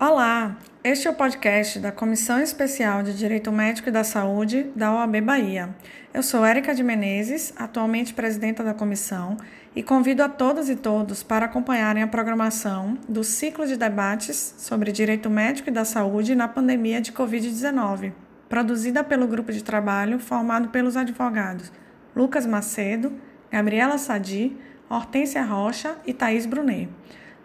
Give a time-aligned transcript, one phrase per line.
[0.00, 4.94] Olá, este é o podcast da Comissão Especial de Direito Médico e da Saúde da
[4.94, 5.76] OAB Bahia.
[6.14, 9.36] Eu sou Érica de Menezes, atualmente presidenta da comissão,
[9.76, 14.90] e convido a todas e todos para acompanharem a programação do ciclo de debates sobre
[14.90, 18.14] direito médico e da saúde na pandemia de Covid-19,
[18.48, 21.70] produzida pelo grupo de trabalho formado pelos advogados
[22.16, 23.12] Lucas Macedo,
[23.52, 24.56] Gabriela Sadi,
[24.88, 26.88] Hortência Rocha e Thaís Brunet.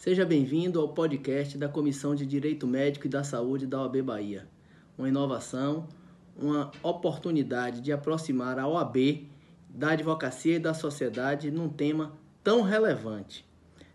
[0.09, 4.49] Seja bem-vindo ao podcast da Comissão de Direito Médico e da Saúde da OAB Bahia.
[4.97, 5.87] Uma inovação,
[6.35, 9.29] uma oportunidade de aproximar a OAB
[9.69, 13.47] da advocacia e da sociedade num tema tão relevante.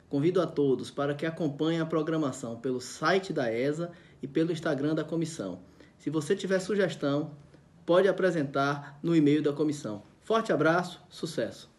[0.07, 4.93] Convido a todos para que acompanhem a programação pelo site da ESA e pelo Instagram
[4.93, 5.61] da comissão.
[5.97, 7.31] Se você tiver sugestão,
[7.87, 10.03] pode apresentar no e-mail da comissão.
[10.21, 11.72] Forte abraço, sucesso!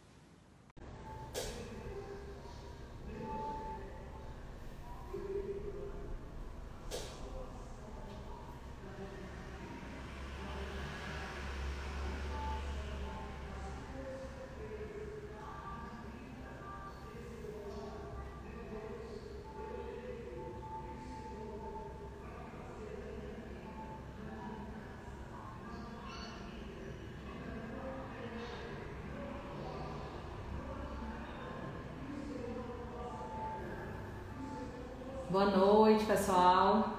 [35.34, 36.90] Boa noite, pessoal.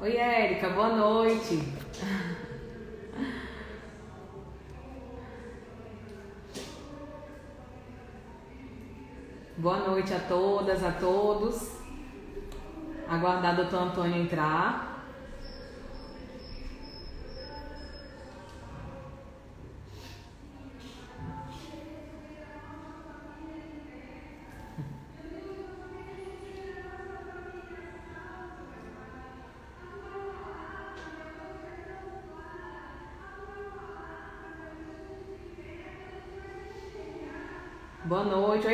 [0.00, 1.62] Oi, Érica, boa noite.
[9.56, 11.78] Boa noite a todas, a todos.
[13.08, 14.95] Aguardar o doutor Antônio entrar.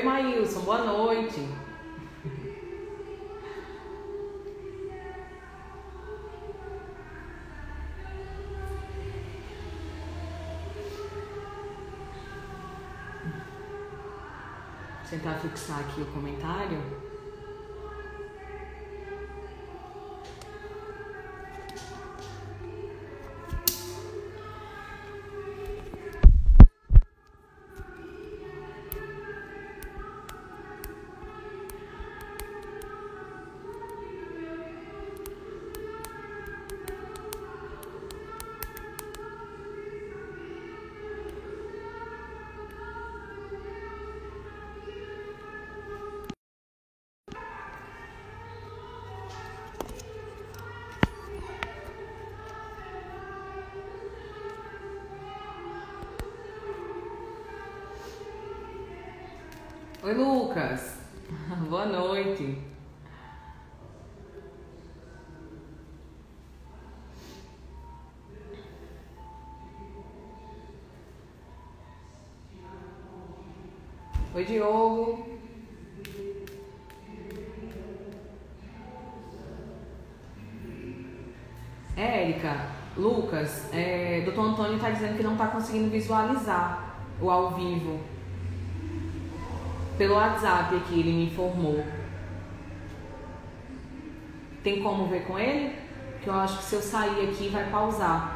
[0.02, 0.62] Oi, Maílson.
[0.62, 1.48] Boa noite.
[15.08, 16.80] Tentar fixar aqui o comentário.
[60.04, 60.98] Oi, Lucas.
[61.70, 62.58] Boa noite.
[74.34, 75.38] Oi, Diogo.
[81.96, 88.00] Érica, Lucas, é, doutor Antônio está dizendo que não está conseguindo visualizar o ao vivo.
[90.02, 91.80] Pelo WhatsApp aqui ele me informou.
[94.64, 95.76] Tem como ver com ele?
[96.20, 98.31] Que eu acho que se eu sair aqui vai pausar.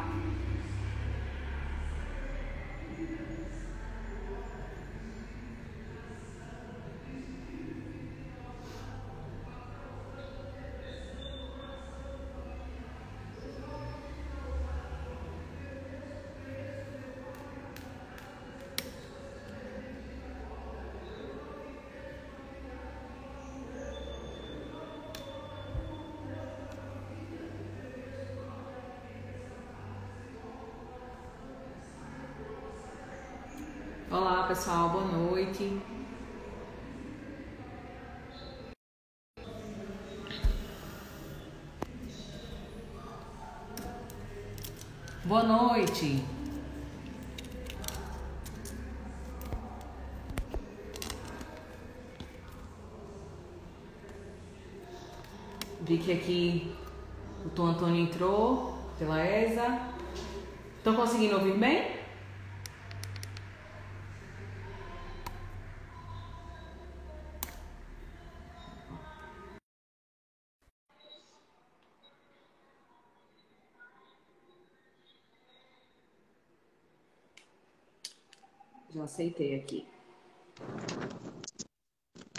[34.67, 35.81] pessoal, boa noite.
[45.25, 46.25] Boa noite.
[55.83, 56.75] Vi que aqui
[57.45, 59.81] o Tom Antônio entrou pela ESA.
[60.79, 61.96] Estão conseguindo ouvir bem?
[78.97, 79.87] Já aceitei aqui.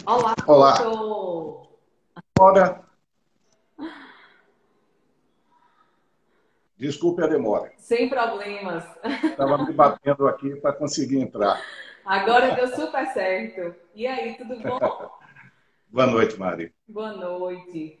[0.04, 0.72] Olá, Olá.
[0.82, 1.68] doutor.
[2.36, 2.84] Ora,
[6.76, 7.72] desculpe a demora.
[7.76, 8.84] Sem problemas.
[9.22, 11.62] Estava me batendo aqui para conseguir entrar.
[12.04, 13.76] Agora deu super certo.
[13.94, 14.80] E aí, tudo bom?
[15.86, 16.74] Boa noite, Mari.
[16.88, 18.00] Boa noite.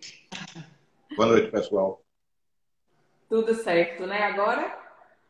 [1.16, 2.02] Boa noite, pessoal.
[3.28, 4.24] Tudo certo, né?
[4.24, 4.76] Agora?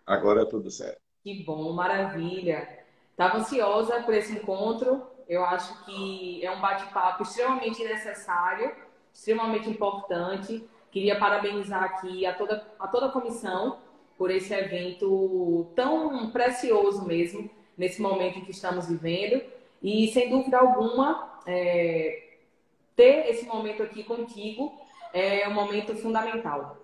[0.07, 1.03] Agora é tudo certo.
[1.23, 2.78] Que bom, maravilha.
[3.19, 5.03] Estava ansiosa por esse encontro.
[5.29, 8.73] Eu acho que é um bate-papo extremamente necessário,
[9.13, 10.65] extremamente importante.
[10.93, 13.81] Queria parabenizar aqui a toda, a toda a comissão
[14.17, 19.43] por esse evento tão precioso mesmo, nesse momento em que estamos vivendo.
[19.83, 22.35] E, sem dúvida alguma, é,
[22.95, 24.81] ter esse momento aqui contigo
[25.13, 26.77] é um momento fundamental.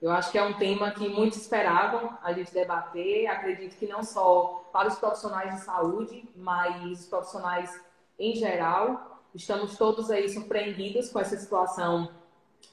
[0.00, 3.26] Eu acho que é um tema que muitos esperavam a gente debater.
[3.26, 7.80] Acredito que não só para os profissionais de saúde, mas os profissionais
[8.18, 9.24] em geral.
[9.34, 12.10] Estamos todos aí surpreendidos com essa situação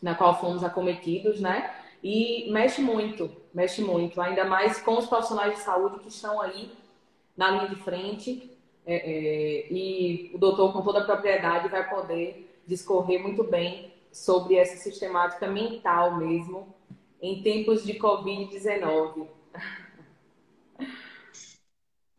[0.02, 1.74] na qual fomos acometidos, né?
[2.04, 6.72] E mexe muito, mexe muito, ainda mais com os profissionais de saúde que estão aí
[7.36, 8.52] na linha de frente.
[8.86, 14.56] É, é, e o doutor, com toda a propriedade, vai poder discorrer muito bem sobre
[14.56, 16.76] essa sistemática mental mesmo
[17.22, 19.30] em tempos de Covid-19.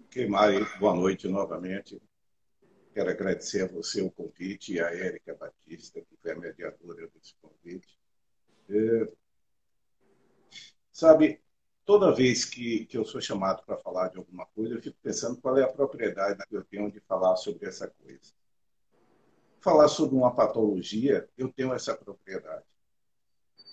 [0.05, 2.01] Ok, Mari, boa noite novamente.
[2.95, 7.35] Quero agradecer a você o convite e a Érica Batista, que foi a mediadora desse
[7.43, 7.99] convite.
[8.71, 9.13] É,
[10.91, 11.43] sabe,
[11.85, 15.41] toda vez que, que eu sou chamado para falar de alguma coisa, eu fico pensando
[15.41, 18.33] qual é a propriedade que eu tenho de falar sobre essa coisa.
[19.61, 22.65] Falar sobre uma patologia, eu tenho essa propriedade.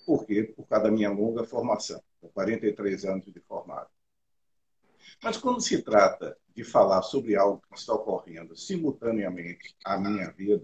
[0.06, 0.44] Por quê?
[0.44, 2.02] Por causa da minha longa formação,
[2.34, 3.90] 43 anos de formado.
[5.22, 10.64] Mas quando se trata de falar sobre algo que está ocorrendo simultaneamente à minha vida,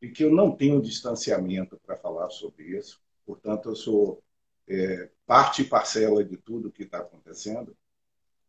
[0.00, 4.22] e que eu não tenho distanciamento para falar sobre isso, portanto, eu sou
[4.68, 7.76] é, parte e parcela de tudo que está acontecendo,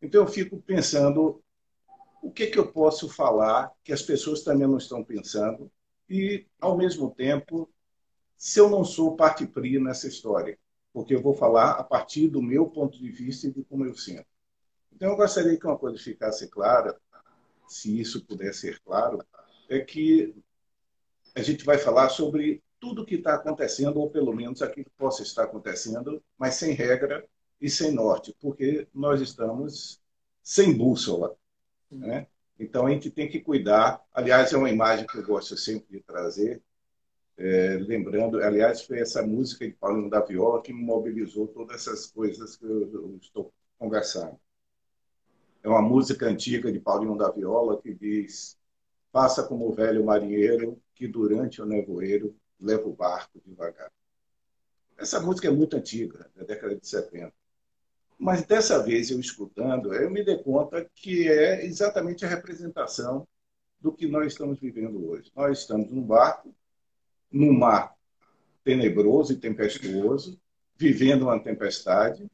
[0.01, 1.43] então eu fico pensando
[2.23, 5.71] o que, que eu posso falar que as pessoas também não estão pensando
[6.09, 7.69] e, ao mesmo tempo,
[8.37, 10.57] se eu não sou parte pri nessa história,
[10.91, 13.95] porque eu vou falar a partir do meu ponto de vista e de como eu
[13.95, 14.25] sinto.
[14.95, 16.95] Então, eu gostaria que uma coisa ficasse clara,
[17.67, 19.19] se isso puder ser claro,
[19.67, 20.35] é que
[21.35, 25.23] a gente vai falar sobre tudo que está acontecendo, ou pelo menos aquilo que possa
[25.23, 27.25] estar acontecendo, mas sem regra
[27.59, 29.99] e sem norte, porque nós estamos
[30.43, 31.35] sem bússola.
[31.89, 32.27] Né?
[32.59, 34.03] Então, a gente tem que cuidar.
[34.13, 36.61] Aliás, é uma imagem que eu gosto sempre de trazer,
[37.37, 42.05] é, lembrando, aliás, foi essa música de Paulinho da Viola que me mobilizou todas essas
[42.05, 44.39] coisas que eu, eu estou conversando.
[45.63, 48.57] É uma música antiga de Paulinho da Viola que diz:
[49.11, 53.91] Faça como o velho marinheiro que durante o nevoeiro leva o barco devagar.
[54.97, 57.33] Essa música é muito antiga, da década de 70.
[58.17, 63.27] Mas dessa vez, eu escutando, eu me dei conta que é exatamente a representação
[63.81, 65.31] do que nós estamos vivendo hoje.
[65.35, 66.53] Nós estamos num barco
[67.33, 67.93] num mar
[68.63, 70.39] tenebroso e tempestuoso,
[70.77, 72.29] vivendo uma tempestade,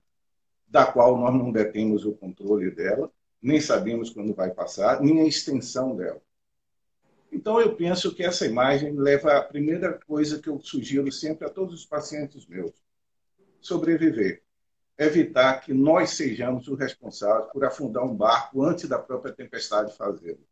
[0.67, 5.25] da qual nós não detemos o controle dela, nem sabemos quando vai passar, nem a
[5.25, 6.21] extensão dela.
[7.31, 11.49] Então, eu penso que essa imagem leva à primeira coisa que eu sugiro sempre a
[11.49, 12.73] todos os pacientes meus:
[13.61, 14.43] sobreviver.
[14.97, 20.45] Evitar que nós sejamos os responsáveis por afundar um barco antes da própria tempestade fazê-lo.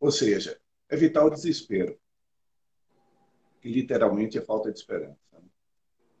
[0.00, 0.58] Ou seja,
[0.88, 1.98] evitar o desespero
[3.60, 5.16] que literalmente é falta de esperança.
[5.32, 5.40] Né?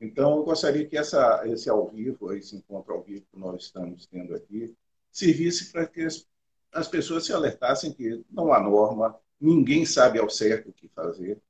[0.00, 4.06] Então, eu gostaria que essa, esse ao vivo, esse encontro ao vivo que nós estamos
[4.06, 4.74] tendo aqui,
[5.10, 6.26] servisse para que as,
[6.72, 11.40] as pessoas se alertassem que não há norma, ninguém sabe ao certo o que fazer,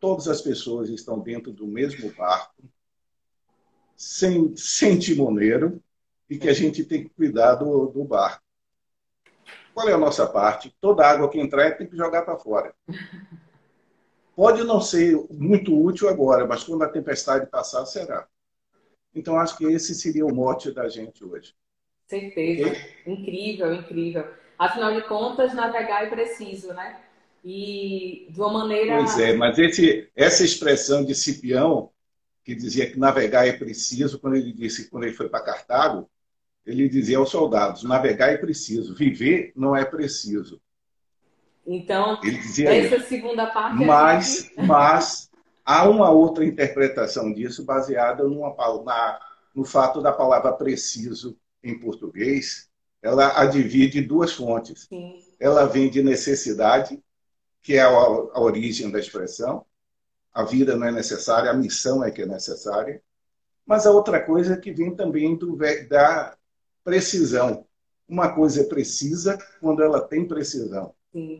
[0.00, 2.62] todas as pessoas estão dentro do mesmo barco,
[3.96, 5.82] sem, sem timoneiro,
[6.28, 8.42] e que a gente tem que cuidar do, do barco.
[9.72, 10.74] Qual é a nossa parte?
[10.80, 12.74] Toda água que entrar tem que jogar para fora.
[14.36, 18.26] Pode não ser muito útil agora, mas quando a tempestade passar, será.
[19.14, 21.54] Então, acho que esse seria o mote da gente hoje.
[22.06, 22.68] Certeza.
[22.68, 22.82] Okay?
[23.06, 24.26] Incrível, incrível.
[24.58, 27.00] Afinal de contas, navegar é preciso, né?
[27.44, 28.96] E de uma maneira.
[28.96, 31.90] Pois é, mas esse, essa expressão de Cipião,
[32.44, 36.08] que dizia que navegar é preciso, quando ele disse, quando ele foi para Cartago,
[36.66, 40.60] ele dizia aos soldados: navegar é preciso, viver não é preciso.
[41.66, 43.08] Então, essa isso.
[43.08, 43.84] segunda parte.
[43.84, 45.30] Mas, é mas
[45.64, 48.54] há uma outra interpretação disso baseada numa,
[48.84, 49.20] na,
[49.54, 52.68] no fato da palavra preciso em português,
[53.02, 54.86] ela a divide duas fontes.
[54.88, 55.22] Sim.
[55.40, 57.02] Ela vem de necessidade,
[57.62, 59.64] que é a, a origem da expressão.
[60.32, 63.02] A vida não é necessária, a missão é que é necessária.
[63.64, 65.56] Mas a outra coisa é que vem também do,
[65.88, 66.36] da
[66.82, 67.66] precisão.
[68.06, 70.94] Uma coisa é precisa quando ela tem precisão.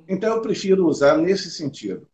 [0.09, 2.09] Então eu prefiro usar nesse sentido.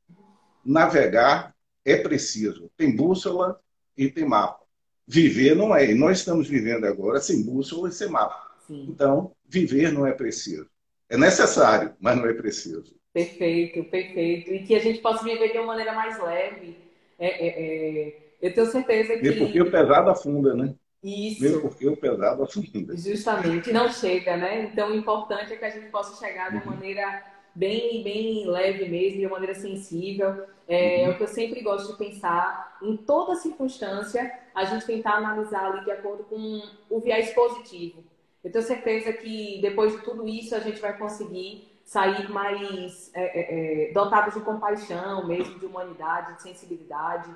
[0.65, 2.71] Navegar é preciso.
[2.77, 3.61] Tem bússola
[3.97, 4.61] e tem mapa.
[5.07, 5.91] Viver não é.
[5.91, 8.51] E nós estamos vivendo agora sem bússola e sem mapa.
[8.67, 8.87] Sim.
[8.89, 10.69] Então, viver não é preciso.
[11.09, 12.95] É necessário, mas não é preciso.
[13.13, 14.53] Perfeito, perfeito.
[14.53, 16.77] E que a gente possa viver de uma maneira mais leve.
[17.19, 18.31] É, é, é...
[18.41, 19.23] Eu tenho certeza que.
[19.23, 20.75] Mesmo porque o pesado afunda, né?
[21.03, 21.43] Isso.
[21.43, 22.97] Mesmo porque o pesado afunda.
[22.97, 24.63] Justamente, não chega, né?
[24.63, 26.71] Então, o importante é que a gente possa chegar de uma uhum.
[26.71, 30.47] maneira bem, bem leve mesmo, de uma maneira sensível.
[30.69, 31.11] É, uhum.
[31.11, 35.85] o que eu sempre gosto de pensar, em toda circunstância, a gente tentar analisar ali
[35.85, 38.05] de acordo com o viés positivo.
[38.43, 43.23] Eu tenho certeza que depois de tudo isso a gente vai conseguir sair mais é,
[43.23, 47.35] é, é dotados de compaixão, mesmo de humanidade, de sensibilidade,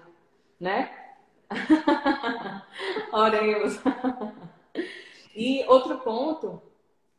[0.61, 0.91] né?
[3.13, 3.81] Oremos.
[5.35, 6.63] e outro ponto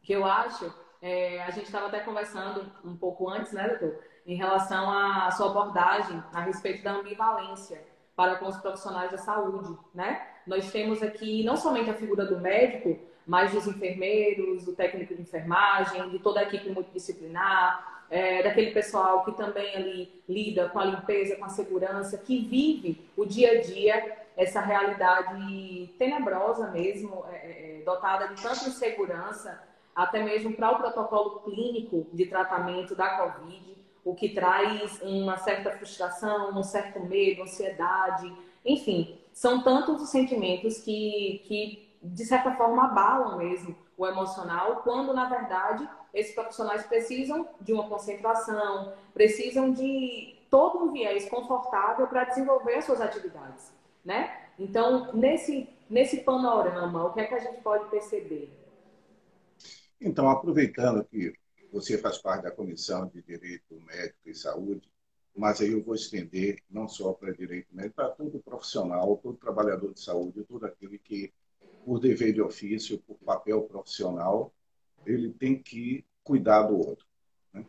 [0.01, 0.73] que eu acho
[1.05, 5.51] é, a gente estava até conversando um pouco antes, né, doutor, em relação à sua
[5.51, 7.79] abordagem a respeito da ambivalência
[8.15, 10.25] para com os profissionais da saúde, né?
[10.47, 15.21] Nós temos aqui não somente a figura do médico, mas dos enfermeiros, do técnico de
[15.21, 20.85] enfermagem, de toda a equipe multidisciplinar, é, daquele pessoal que também ali lida com a
[20.85, 27.35] limpeza, com a segurança, que vive o dia a dia, essa realidade tenebrosa mesmo, é,
[27.35, 29.61] é, é dotada de tanta insegurança,
[29.95, 35.71] até mesmo para o protocolo clínico de tratamento da Covid, o que traz uma certa
[35.71, 38.31] frustração, um certo medo, ansiedade,
[38.63, 45.13] enfim, são tantos os sentimentos que, que de certa forma, abalam mesmo o emocional, quando,
[45.13, 52.25] na verdade, esses profissionais precisam de uma concentração, precisam de todo um viés confortável para
[52.25, 53.73] desenvolver as suas atividades,
[54.03, 54.41] né?
[54.59, 58.49] Então, nesse, nesse panorama, o que é que a gente pode perceber?
[59.99, 61.33] Então, aproveitando que
[61.71, 64.89] você faz parte da Comissão de Direito Médico e Saúde,
[65.35, 69.93] mas aí eu vou estender não só para direito médico, para todo profissional, todo trabalhador
[69.93, 71.33] de saúde, todo aquele que,
[71.83, 74.53] por dever de ofício, por papel profissional,
[75.05, 77.05] ele tem que cuidar do outro.
[77.53, 77.65] Né?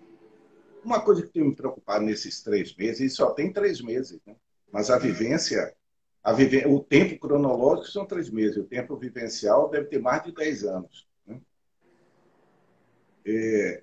[0.85, 4.37] Uma coisa que tem me preocupado nesses três meses, e só tem três meses, né?
[4.71, 5.75] mas a vivência,
[6.23, 6.65] a vive...
[6.67, 11.06] o tempo cronológico são três meses, o tempo vivencial deve ter mais de dez anos.
[13.27, 13.83] É,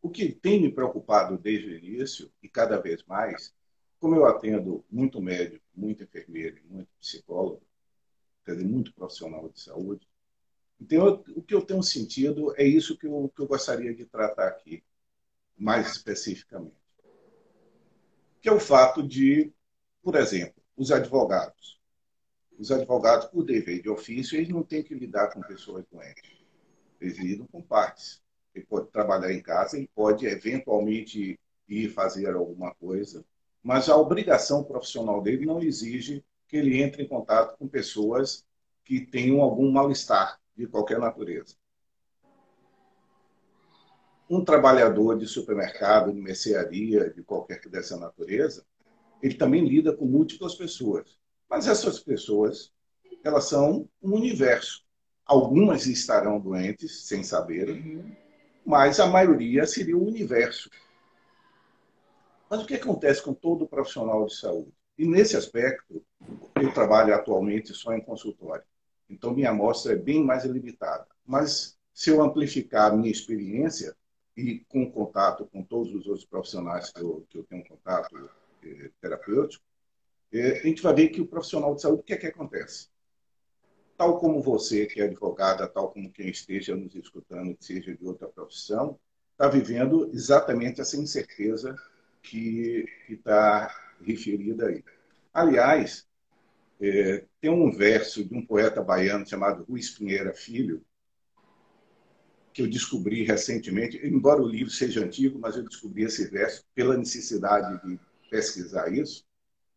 [0.00, 3.54] o que tem me preocupado desde o início, e cada vez mais,
[4.00, 7.62] como eu atendo muito médico, muito enfermeiro, muito psicólogo,
[8.44, 10.08] quer dizer, muito profissional de saúde,
[10.80, 14.48] então o que eu tenho sentido é isso que eu, que eu gostaria de tratar
[14.48, 14.82] aqui,
[15.56, 16.74] mais especificamente.
[18.40, 19.52] Que é o fato de,
[20.02, 21.80] por exemplo, os advogados.
[22.58, 26.42] Os advogados, por dever de ofício, eles não têm que lidar com pessoas doentes.
[27.00, 28.20] Eles lidam com partes
[28.54, 33.24] ele pode trabalhar em casa, ele pode eventualmente ir fazer alguma coisa,
[33.62, 38.44] mas a obrigação profissional dele não exige que ele entre em contato com pessoas
[38.84, 41.54] que tenham algum mal-estar de qualquer natureza.
[44.28, 48.64] Um trabalhador de supermercado, de mercearia, de qualquer que dessa natureza,
[49.22, 51.18] ele também lida com múltiplas pessoas.
[51.48, 52.72] Mas essas pessoas,
[53.22, 54.82] elas são um universo.
[55.24, 58.21] Algumas estarão doentes sem saber, uhum
[58.64, 60.70] mas a maioria seria o universo.
[62.48, 64.72] Mas o que acontece com todo profissional de saúde?
[64.98, 66.04] E nesse aspecto,
[66.60, 68.64] eu trabalho atualmente só em consultório.
[69.08, 71.06] Então, minha amostra é bem mais limitada.
[71.26, 73.96] Mas, se eu amplificar a minha experiência
[74.36, 78.30] e com contato com todos os outros profissionais que eu, que eu tenho contato
[78.64, 79.64] eh, terapêutico,
[80.32, 82.88] eh, a gente vai ver que o profissional de saúde, o que é que acontece?
[84.02, 88.04] Tal como você, que é advogada, tal como quem esteja nos escutando, que seja de
[88.04, 88.98] outra profissão,
[89.30, 91.76] está vivendo exatamente essa incerteza
[92.20, 93.72] que está
[94.04, 94.82] referida aí.
[95.32, 96.04] Aliás,
[96.80, 100.84] é, tem um verso de um poeta baiano chamado Ruiz Pinheira Filho,
[102.52, 106.96] que eu descobri recentemente, embora o livro seja antigo, mas eu descobri esse verso pela
[106.96, 109.24] necessidade de pesquisar isso,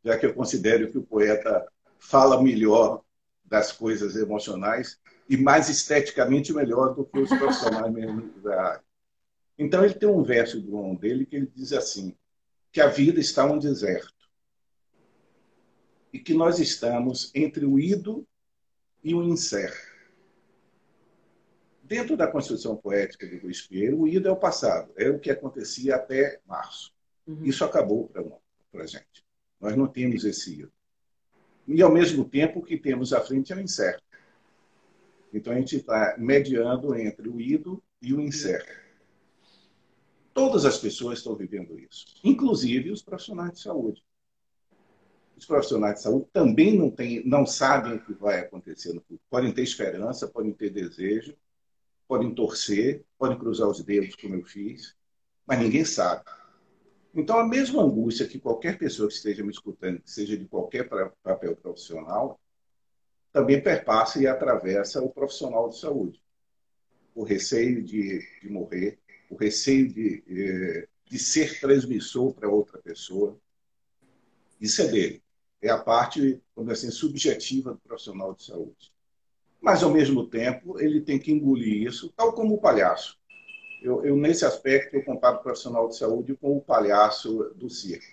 [0.04, 1.64] já que eu considero que o poeta
[2.00, 3.05] fala melhor
[3.46, 5.00] das coisas emocionais
[5.30, 8.84] e mais esteticamente melhor do que os profissionais mesmo da área.
[9.58, 12.16] Então ele tem um verso do um dele que ele diz assim,
[12.72, 14.14] que a vida está um deserto
[16.12, 18.28] e que nós estamos entre o ido
[19.04, 19.96] e o incerto.
[21.84, 25.30] Dentro da construção poética de Luiz Pinheiro, o ido é o passado, é o que
[25.30, 26.92] acontecia até março.
[27.28, 27.44] Uhum.
[27.46, 28.10] Isso acabou
[28.72, 29.24] para a gente.
[29.60, 30.72] Nós não temos esse ido.
[31.68, 34.04] E, ao mesmo tempo, o que temos à frente é o incerto.
[35.34, 38.72] Então, a gente está mediando entre o ido e o incerto.
[40.34, 44.04] Todas as pessoas estão vivendo isso, inclusive os profissionais de saúde.
[45.38, 49.22] Os profissionais de saúde também não, tem, não sabem o que vai acontecer no futuro.
[49.30, 51.36] Podem ter esperança, podem ter desejo,
[52.08, 54.96] podem torcer, podem cruzar os dedos, como eu fiz,
[55.46, 56.24] mas ninguém sabe.
[57.16, 60.90] Então, a mesma angústia que qualquer pessoa que esteja me escutando, que seja de qualquer
[61.24, 62.38] papel profissional,
[63.32, 66.22] também perpassa e atravessa o profissional de saúde.
[67.14, 73.40] O receio de, de morrer, o receio de, eh, de ser transmissor para outra pessoa.
[74.60, 75.24] Isso é dele.
[75.62, 78.94] É a parte, vamos assim, subjetiva do profissional de saúde.
[79.62, 83.18] Mas, ao mesmo tempo, ele tem que engolir isso, tal como o palhaço.
[83.86, 88.04] Eu, eu, nesse aspecto, eu comparo o profissional de saúde com o palhaço do circo.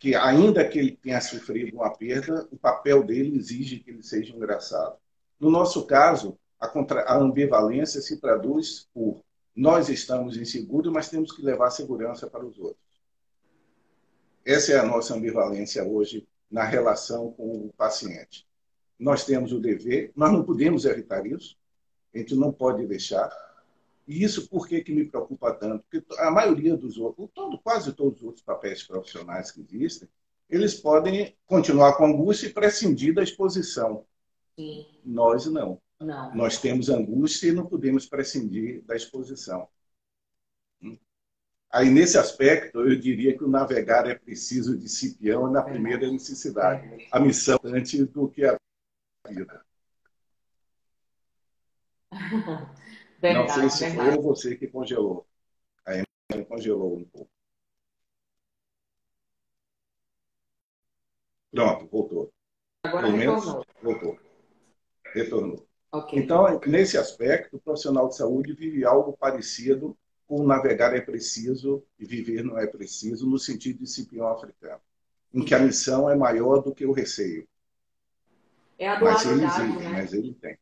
[0.00, 4.34] Que, ainda que ele tenha sofrido uma perda, o papel dele exige que ele seja
[4.34, 4.96] engraçado.
[5.38, 7.02] No nosso caso, a, contra...
[7.02, 9.22] a ambivalência se traduz por
[9.54, 13.00] nós estamos inseguros, mas temos que levar segurança para os outros.
[14.44, 18.44] Essa é a nossa ambivalência hoje na relação com o paciente.
[18.98, 21.56] Nós temos o dever, nós não podemos evitar isso,
[22.12, 23.30] a gente não pode deixar,
[24.06, 25.84] e isso por que, que me preocupa tanto?
[25.88, 30.08] Porque a maioria dos outros, todo, quase todos os outros papéis profissionais que existem,
[30.48, 34.04] eles podem continuar com angústia e prescindir da exposição.
[34.56, 34.86] Sim.
[35.04, 35.80] Nós não.
[36.00, 36.34] não.
[36.34, 39.68] Nós temos angústia e não podemos prescindir da exposição.
[41.72, 47.06] Aí, nesse aspecto, eu diria que o navegar é preciso de Cipião na primeira necessidade.
[47.12, 48.58] A missão antes do que a
[49.28, 49.64] vida.
[53.20, 54.16] Verdade, não sei se verdade.
[54.16, 55.26] foi você que congelou.
[55.84, 57.30] A imagem congelou um pouco.
[61.50, 62.32] Pronto, voltou.
[62.84, 63.66] Agora Pelo retornou.
[63.82, 64.18] voltou.
[65.12, 65.66] Retornou.
[65.92, 66.18] Okay.
[66.20, 72.06] Então, nesse aspecto, o profissional de saúde vive algo parecido com navegar é preciso e
[72.06, 74.80] viver não é preciso, no sentido de Cipião africano,
[75.34, 77.48] em que a missão é maior do que o receio.
[78.78, 79.88] É a dualidade, mas ele existe, né?
[79.90, 80.58] mas ele tem.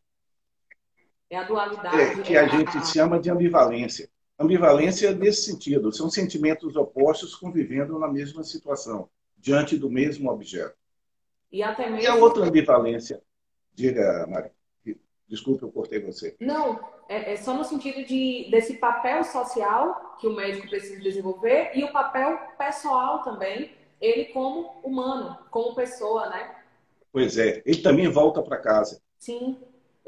[1.31, 1.97] É a dualidade.
[1.97, 2.83] É, que a é gente a...
[2.83, 4.09] chama de ambivalência.
[4.39, 10.77] Ambivalência nesse sentido, são sentimentos opostos convivendo na mesma situação, diante do mesmo objeto.
[11.51, 12.03] E até mesmo.
[12.03, 13.23] E a outra ambivalência,
[13.75, 14.51] diga, Mari.
[15.29, 16.35] Desculpe, eu cortei você.
[16.41, 21.73] Não, é, é, só no sentido de, desse papel social que o médico precisa desenvolver
[21.75, 26.57] e o papel pessoal também, ele como humano, como pessoa, né?
[27.13, 29.03] Pois é, ele também volta para casa.
[29.19, 29.59] Sim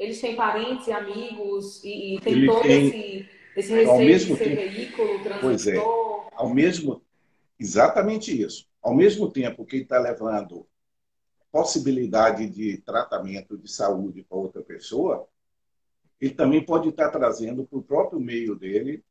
[0.01, 4.35] eles têm parentes e amigos e, e tem Ele todo tem, esse, esse receio mesmo
[4.35, 5.39] de ser tempo, veículo, transdutor.
[5.41, 5.77] Pois é,
[6.31, 7.03] ao mesmo,
[7.59, 8.67] exatamente isso.
[8.81, 10.67] Ao mesmo tempo que está levando
[11.51, 15.27] possibilidade de tratamento de saúde para outra pessoa,
[16.19, 19.03] ele também pode estar tá trazendo para o próprio meio dele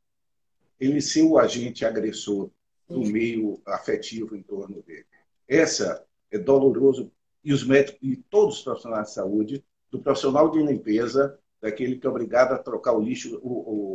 [0.81, 2.51] ele ser o agente agressor
[2.89, 5.07] do meio afetivo em torno dele.
[5.47, 7.13] Essa é doloroso
[7.45, 12.07] e os médicos e todos os profissionais de saúde do profissional de limpeza, daquele que
[12.07, 13.49] é obrigado a trocar o lixo, o,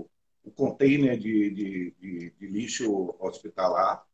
[0.03, 0.09] o,
[0.43, 4.05] o container de, de, de, de, lixo hospitalar,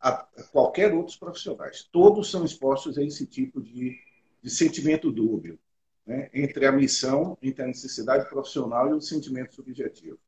[0.00, 1.88] a, a qualquer outros profissionais.
[1.90, 3.98] Todos são expostos a esse tipo de,
[4.42, 5.58] de sentimento dúbio,
[6.06, 6.30] né?
[6.32, 10.18] entre a missão, entre a necessidade profissional e o sentimento subjetivo.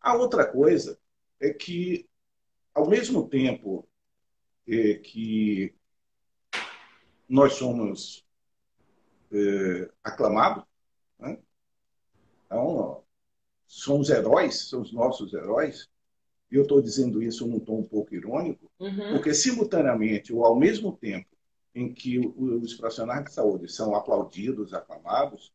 [0.00, 0.98] A outra coisa
[1.38, 2.08] é que,
[2.74, 3.86] ao mesmo tempo
[4.66, 5.74] é, que
[7.28, 8.26] nós somos
[9.32, 10.66] eh, aclamado.
[11.18, 11.38] Né?
[12.46, 13.02] Então,
[13.66, 15.88] são os heróis, são os nossos heróis.
[16.50, 19.12] E eu estou dizendo isso num tom um pouco irônico, uhum.
[19.12, 21.28] porque simultaneamente, ou ao mesmo tempo
[21.72, 25.52] em que os profissionais de saúde são aplaudidos, aclamados,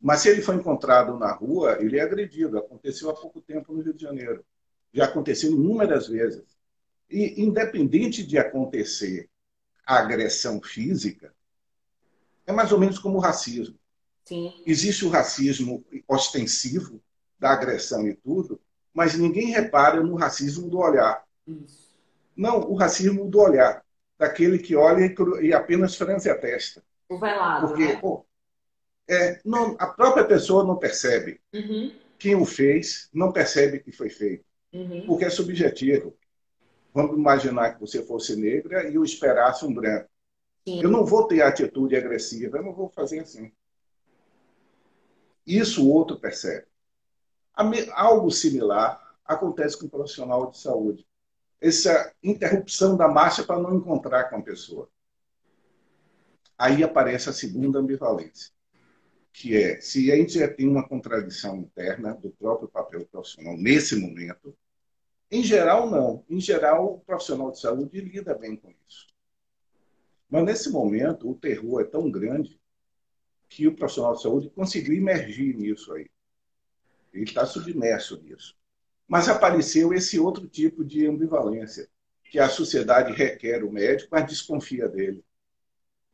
[0.00, 2.58] mas se ele for encontrado na rua, ele é agredido.
[2.58, 4.44] Aconteceu há pouco tempo no Rio de Janeiro.
[4.92, 6.44] Já aconteceu inúmeras vezes.
[7.08, 9.30] E, independente de acontecer
[9.86, 11.32] a agressão física,
[12.46, 13.76] É mais ou menos como o racismo.
[14.24, 14.52] Sim.
[14.66, 17.00] Existe o racismo ostensivo,
[17.38, 18.60] da agressão e tudo,
[18.94, 21.22] mas ninguém repara no racismo do olhar.
[21.46, 21.86] Isso.
[22.36, 23.82] Não, o racismo do olhar,
[24.18, 26.82] daquele que olha e apenas franze a testa.
[27.08, 27.96] O velado, Porque né?
[27.96, 28.26] pô,
[29.08, 31.40] é, não, a própria pessoa não percebe.
[31.54, 31.92] Uhum.
[32.18, 35.06] Quem o fez não percebe que foi feito, Uhum.
[35.06, 36.16] porque é subjetivo.
[36.94, 40.08] Vamos imaginar que você fosse negra e eu esperasse um branco.
[40.66, 40.82] Sim.
[40.82, 43.52] Eu não vou ter atitude agressiva, eu não vou fazer assim.
[45.46, 46.66] Isso o outro percebe.
[47.94, 51.06] Algo similar acontece com o profissional de saúde.
[51.60, 54.90] Essa interrupção da marcha para não encontrar com a pessoa.
[56.58, 58.50] Aí aparece a segunda ambivalência,
[59.32, 63.94] que é se a gente já tem uma contradição interna do próprio papel profissional nesse
[63.94, 64.56] momento,
[65.30, 66.24] em geral, não.
[66.28, 69.06] Em geral, o profissional de saúde lida bem com isso.
[70.28, 72.58] Mas nesse momento, o terror é tão grande
[73.48, 76.10] que o profissional de saúde conseguiu emergir nisso aí.
[77.12, 78.56] Ele está submerso nisso.
[79.06, 81.88] Mas apareceu esse outro tipo de ambivalência,
[82.24, 85.24] que a sociedade requer o médico, mas desconfia dele.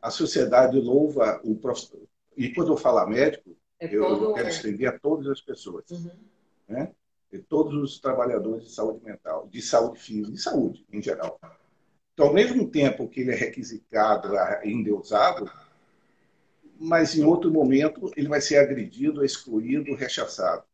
[0.00, 2.06] A sociedade louva o profissional.
[2.36, 6.10] E quando eu falar médico, É eu quero estender a todas as pessoas Uhum.
[6.68, 6.92] né?
[7.32, 11.40] de todos os trabalhadores de saúde mental, de saúde física, de saúde em geral.
[12.12, 15.50] Então, ao mesmo tempo que ele é requisitado, endeusado,
[16.78, 20.64] mas em outro momento ele vai ser agredido, excluído, rechaçado.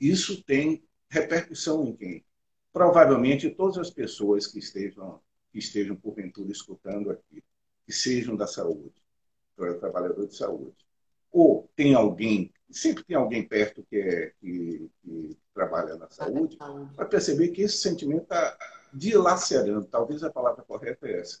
[0.00, 2.24] Isso tem repercussão em quem?
[2.72, 5.20] Provavelmente todas as pessoas que estejam,
[5.52, 7.42] que estejam porventura escutando aqui,
[7.84, 9.02] que sejam da saúde,
[9.80, 10.76] trabalhador de saúde.
[11.30, 16.94] Ou tem alguém, sempre tem alguém perto que, é, que, que trabalha na saúde, Saúde.
[16.94, 18.56] vai perceber que esse sentimento está
[18.92, 21.40] dilacerando, talvez a palavra correta é essa,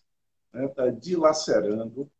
[0.54, 2.10] está dilacerando.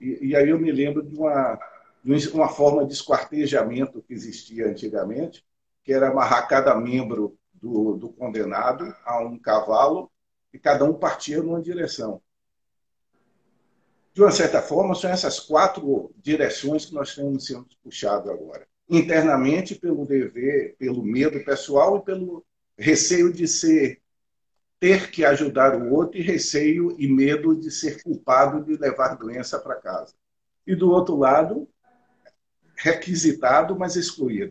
[0.00, 1.58] E, e aí eu me lembro de uma,
[2.04, 5.44] de uma forma de esquartejamento que existia antigamente,
[5.84, 10.10] que era amarrar cada membro do, do condenado a um cavalo
[10.52, 12.20] e cada um partia numa direção.
[14.12, 18.66] De uma certa forma, são essas quatro direções que nós estamos sendo puxados agora.
[18.88, 22.44] Internamente, pelo dever, pelo medo pessoal e pelo
[22.76, 24.01] receio de ser
[24.82, 29.56] ter que ajudar o outro e receio e medo de ser culpado de levar doença
[29.56, 30.12] para casa.
[30.66, 31.68] E do outro lado,
[32.74, 34.50] requisitado, mas excluído.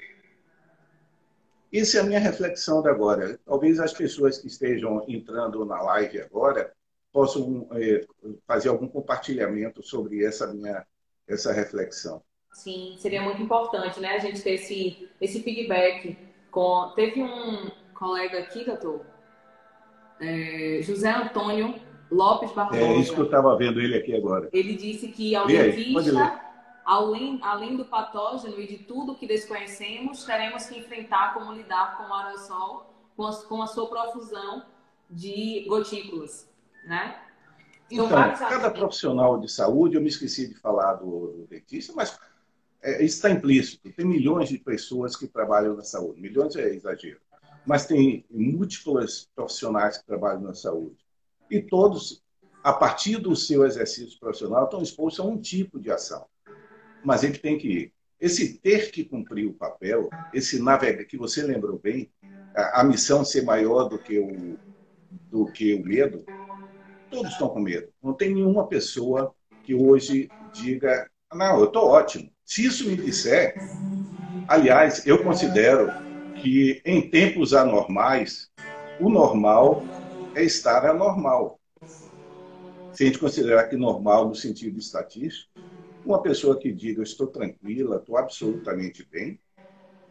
[1.74, 3.38] Essa é a minha reflexão de agora.
[3.46, 6.72] Talvez as pessoas que estejam entrando na live agora
[7.12, 8.08] possam é,
[8.48, 10.86] fazer algum compartilhamento sobre essa minha
[11.28, 12.24] essa reflexão.
[12.54, 14.16] Sim, seria muito importante, né?
[14.16, 16.18] A gente ter esse, esse feedback.
[16.50, 16.94] Com...
[16.96, 19.06] Teve um colega aqui, doutor,
[20.22, 21.76] é, José Antônio
[22.12, 22.82] Lopes Barbosa.
[22.82, 24.50] É isso que eu estava vendo ele aqui agora.
[24.54, 26.40] Ele disse que ao dentista,
[26.86, 32.04] além, além do patógeno e de tudo que desconhecemos, teremos que enfrentar como lidar com
[32.04, 34.64] o aerossol, com a, com a sua profusão
[35.10, 36.50] de gotículas,
[36.86, 37.18] né?
[37.90, 42.18] Então, vários cada profissional de saúde, eu me esqueci de falar do, do dentista, mas
[42.82, 43.92] é, isso está implícito.
[43.92, 46.22] Tem milhões de pessoas que trabalham na saúde.
[46.22, 47.20] Milhões é exagero.
[47.66, 50.98] Mas tem múltiplas profissionais que trabalham na saúde.
[51.50, 52.24] E todos,
[52.64, 56.26] a partir do seu exercício profissional, estão expostos a um tipo de ação.
[57.04, 57.94] Mas ele tem que ir.
[58.20, 62.12] Esse ter que cumprir o papel, esse navegar, que você lembrou bem,
[62.56, 64.58] a, a missão ser maior do que o,
[65.30, 66.24] do que o medo,
[67.10, 67.90] todos estão com medo.
[68.02, 72.32] Não tem nenhuma pessoa que hoje diga, não, eu estou ótimo.
[72.46, 73.56] Se isso me disser,
[74.48, 75.92] aliás, eu considero
[76.42, 78.50] que em tempos anormais,
[79.00, 79.84] o normal
[80.36, 81.60] é estar anormal.
[82.92, 85.52] Se a gente considerar que normal no sentido estatístico,
[86.04, 89.40] uma pessoa que diga estou tranquila, estou absolutamente bem,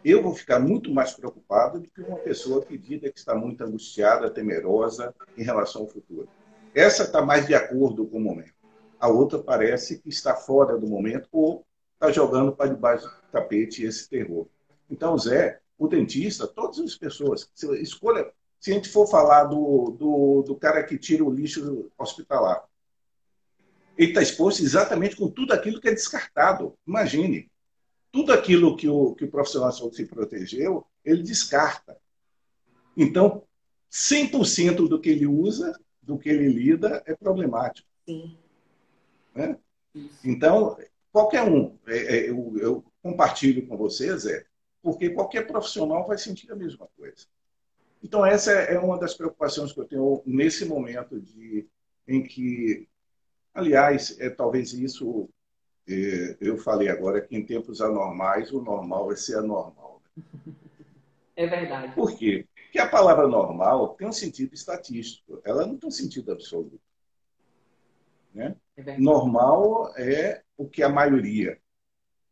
[0.05, 3.63] eu vou ficar muito mais preocupado do que uma pessoa que diga que está muito
[3.63, 6.29] angustiada, temerosa em relação ao futuro.
[6.75, 8.55] Essa está mais de acordo com o momento.
[8.99, 13.85] A outra parece que está fora do momento ou está jogando para debaixo do tapete
[13.85, 14.47] esse terror.
[14.89, 18.31] Então, Zé, o dentista, todas as pessoas, se escolha.
[18.61, 22.63] Se a gente for falar do, do, do cara que tira o lixo hospitalar,
[23.97, 26.75] ele está exposto exatamente com tudo aquilo que é descartado.
[26.87, 27.51] Imagine,
[28.13, 31.97] tudo aquilo que o, que o profissional se protegeu, ele descarta.
[32.95, 33.43] Então,
[33.91, 37.89] 100% do que ele usa, do que ele lida, é problemático.
[38.07, 38.37] Sim.
[39.35, 39.57] Né?
[40.23, 40.77] Então,
[41.11, 44.45] qualquer um, é, é, eu, eu, compartilho com vocês, é,
[44.83, 47.27] porque qualquer profissional vai sentir a mesma coisa.
[48.03, 51.69] Então, essa é uma das preocupações que eu tenho nesse momento de,
[52.09, 52.89] em que,
[53.53, 55.29] aliás, é talvez isso
[56.41, 60.01] eu falei agora que em tempos anormais o normal é ser anormal.
[61.37, 61.95] É verdade.
[61.95, 62.47] Por quê?
[62.55, 66.81] Porque a palavra normal tem um sentido estatístico, ela não tem um sentido absoluto.
[68.33, 68.55] Né?
[68.77, 71.59] É normal é o que a maioria.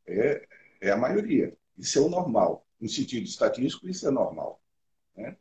[0.06, 0.46] É,
[0.80, 1.56] é a maioria.
[1.78, 2.66] Isso é o normal.
[2.80, 4.60] No sentido estatístico, isso é normal.
[5.16, 5.36] Né?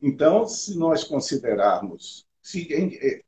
[0.00, 2.26] Então, se nós considerarmos.
[2.40, 3.22] Se, é,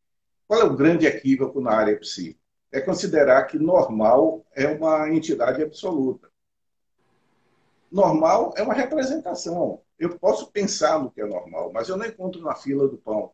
[0.47, 2.39] qual é o grande equívoco na área psi?
[2.71, 6.31] É considerar que normal é uma entidade absoluta.
[7.91, 9.81] Normal é uma representação.
[9.99, 13.33] Eu posso pensar no que é normal, mas eu não encontro na fila do pão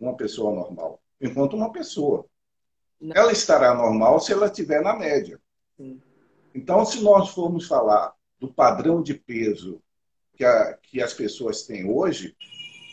[0.00, 1.00] uma pessoa normal.
[1.20, 2.26] Eu encontro uma pessoa.
[3.00, 3.14] Não.
[3.14, 5.40] Ela estará normal se ela estiver na média.
[5.76, 6.00] Sim.
[6.56, 9.82] Então, se nós formos falar do padrão de peso
[10.34, 12.34] que, a, que as pessoas têm hoje,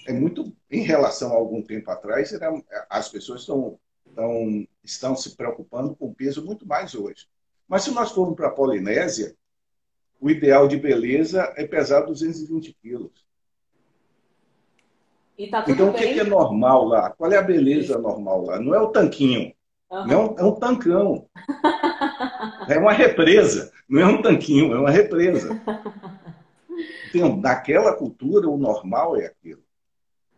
[0.05, 2.51] é muito em relação a algum tempo atrás, era,
[2.89, 7.25] as pessoas estão, estão, estão se preocupando com peso muito mais hoje.
[7.65, 9.33] Mas se nós formos para a Polinésia,
[10.19, 13.25] o ideal de beleza é pesar 220 quilos.
[15.49, 17.11] Tá então, o que é normal lá?
[17.11, 18.59] Qual é a beleza normal lá?
[18.59, 19.53] Não é o tanquinho.
[19.89, 20.07] Uhum.
[20.07, 21.29] Não, é um, é um tancão.
[22.73, 23.71] é uma represa.
[23.87, 25.49] Não é um tanquinho, é uma represa.
[27.15, 29.61] Então, naquela cultura, o normal é aquilo.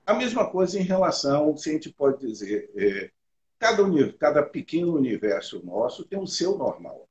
[0.05, 3.09] A mesma coisa em relação, se a gente pode dizer, é,
[3.57, 3.83] cada,
[4.19, 7.07] cada pequeno universo nosso tem o seu normal.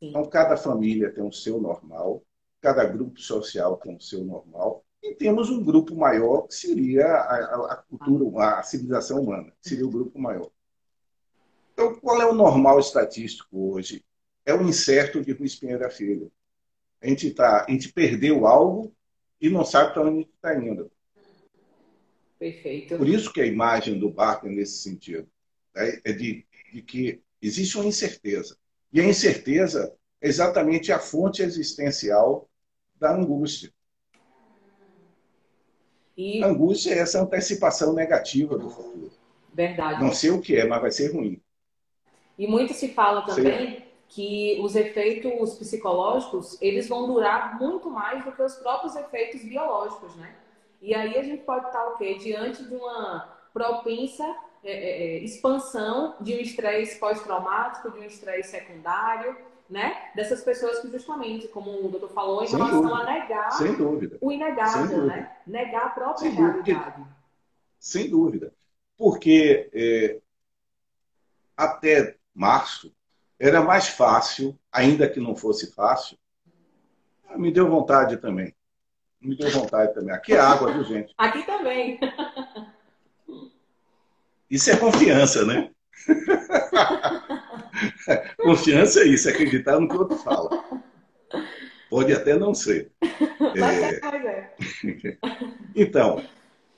[0.00, 2.22] Então, cada família tem o seu normal,
[2.60, 7.72] cada grupo social tem o seu normal, e temos um grupo maior que seria a,
[7.72, 10.50] a cultura, a civilização humana, que seria o grupo maior.
[11.72, 14.04] Então, qual é o normal estatístico hoje?
[14.44, 16.30] É o incerto de Luiz Pinheira Filho.
[17.00, 18.94] A gente, tá, a gente perdeu algo
[19.40, 20.90] e não sabe para onde está indo.
[22.38, 22.96] Perfeito.
[22.96, 25.28] Por isso que a imagem do barco é nesse sentido.
[25.74, 28.56] É, é de, de que existe uma incerteza.
[28.92, 32.48] E a incerteza é exatamente a fonte existencial
[32.96, 33.72] da angústia.
[36.16, 36.42] E...
[36.42, 39.10] A angústia é essa antecipação negativa do futuro.
[39.52, 40.02] Verdade.
[40.02, 41.40] Não sei o que é, mas vai ser ruim.
[42.38, 43.91] E muito se fala também Sim.
[44.12, 50.14] Que os efeitos psicológicos, eles vão durar muito mais do que os próprios efeitos biológicos,
[50.16, 50.34] né?
[50.82, 52.16] E aí a gente pode estar o quê?
[52.18, 54.24] Diante de uma propensa
[54.62, 59.34] é, é, é expansão de um estresse pós-traumático, de um estresse secundário,
[59.68, 60.10] né?
[60.14, 63.00] Dessas pessoas que justamente, como o doutor falou, em Sem relação dúvida.
[63.00, 64.18] a negar Sem dúvida.
[64.20, 65.36] o inegável, né?
[65.46, 66.96] Negar a própria Sem realidade.
[66.98, 67.16] Dúvida.
[67.78, 68.54] Sem dúvida.
[68.98, 70.20] Porque é,
[71.56, 72.94] até março,
[73.42, 76.16] era mais fácil, ainda que não fosse fácil.
[77.36, 78.54] Me deu vontade também.
[79.20, 80.14] Me deu vontade também.
[80.14, 81.12] Aqui é água, viu, gente?
[81.18, 81.98] Aqui também.
[84.48, 85.72] Isso é confiança, né?
[88.38, 90.64] confiança é isso, é acreditar no que o outro fala.
[91.90, 92.92] Pode até não ser.
[93.02, 93.08] É...
[94.14, 94.54] é.
[95.74, 96.24] então,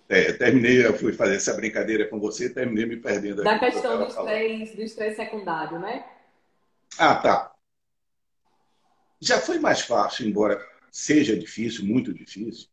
[0.09, 3.45] é, terminei, eu fui fazer essa brincadeira com você, terminei me perdendo.
[3.45, 6.07] Da questão do estresse, do estresse secundário, né?
[6.99, 7.55] Ah, tá.
[9.21, 12.69] Já foi mais fácil, embora seja difícil, muito difícil,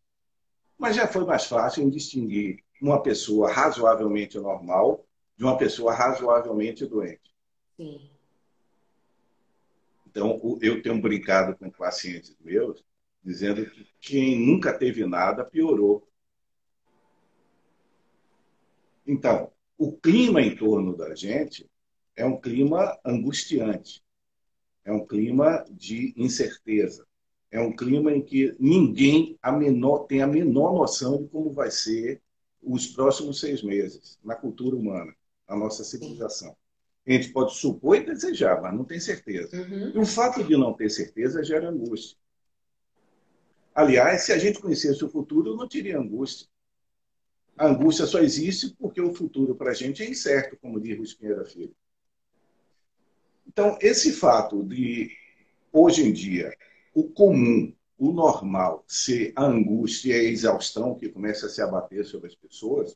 [0.77, 5.05] mas já foi mais fácil em distinguir uma pessoa razoavelmente normal
[5.38, 7.34] de uma pessoa razoavelmente doente.
[7.77, 8.10] Sim.
[10.07, 12.84] Então, eu tenho brincado com pacientes meus,
[13.23, 16.05] dizendo que quem nunca teve nada piorou
[19.05, 21.69] então, o clima em torno da gente
[22.15, 24.03] é um clima angustiante,
[24.83, 27.05] é um clima de incerteza,
[27.51, 31.69] é um clima em que ninguém a menor, tem a menor noção de como vai
[31.69, 32.21] ser
[32.61, 35.13] os próximos seis meses na cultura humana,
[35.47, 36.55] na nossa civilização.
[37.05, 39.57] A gente pode supor e desejar, mas não tem certeza.
[39.57, 39.91] Uhum.
[39.95, 42.15] E o fato de não ter certeza gera angústia.
[43.73, 46.47] Aliás, se a gente conhecesse o futuro, não teria angústia.
[47.57, 51.13] A angústia só existe porque o futuro para a gente é incerto, como diz Luiz
[51.13, 51.75] Pinheira Filho.
[53.51, 55.11] Então, esse fato de,
[55.73, 56.55] hoje em dia,
[56.93, 62.05] o comum, o normal, ser a angústia e a exaustão que começa a se abater
[62.05, 62.95] sobre as pessoas,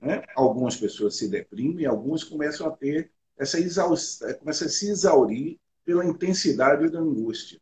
[0.00, 0.22] né?
[0.36, 6.04] algumas pessoas se deprimem, algumas começam a ter essa exaustão, começam a se exaurir pela
[6.04, 7.60] intensidade da angústia.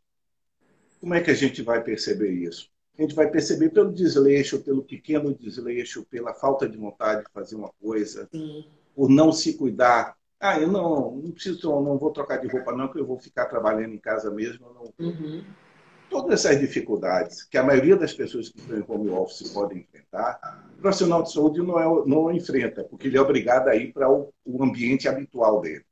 [0.99, 2.71] Como é que a gente vai perceber isso?
[2.97, 7.55] a gente vai perceber pelo desleixo, pelo pequeno desleixo, pela falta de vontade de fazer
[7.55, 8.65] uma coisa, Sim.
[8.95, 10.15] por não se cuidar.
[10.45, 13.45] Ah, eu não, não preciso, não vou trocar de roupa não, que eu vou ficar
[13.45, 14.67] trabalhando em casa mesmo.
[14.73, 15.07] Não...
[15.07, 15.41] Uhum.
[16.09, 20.67] Todas essas dificuldades que a maioria das pessoas que estão em home office podem enfrentar,
[20.77, 24.11] o profissional de saúde não, é, não enfrenta, porque ele é obrigado a ir para
[24.11, 25.85] o, o ambiente habitual dele.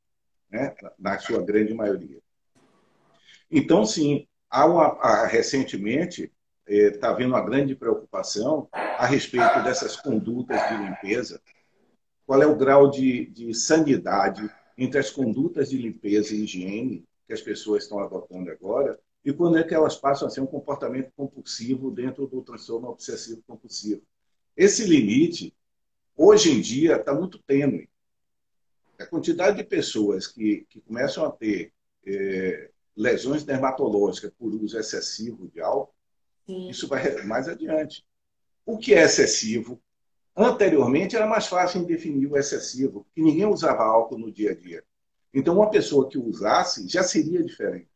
[0.50, 0.74] né?
[0.98, 2.20] na sua grande maioria.
[3.50, 6.30] Então, sim, há uma, há, recentemente
[6.66, 11.40] está é, havendo uma grande preocupação a respeito dessas condutas de limpeza.
[12.26, 17.32] Qual é o grau de, de sanidade entre as condutas de limpeza e higiene que
[17.32, 21.12] as pessoas estão adotando agora e quando é que elas passam a ser um comportamento
[21.16, 24.02] compulsivo dentro do transtorno obsessivo compulsivo.
[24.56, 25.54] Esse limite,
[26.16, 27.88] hoje em dia, está muito tênue.
[28.98, 31.72] A quantidade de pessoas que, que começam a ter
[32.04, 35.94] é, lesões dermatológicas por uso excessivo de álcool,
[36.46, 36.68] Sim.
[36.68, 38.04] isso vai mais adiante.
[38.66, 39.80] O que é excessivo?
[40.34, 44.82] Anteriormente era mais fácil definir o excessivo, porque ninguém usava álcool no dia a dia.
[45.32, 47.88] Então, uma pessoa que usasse já seria diferente.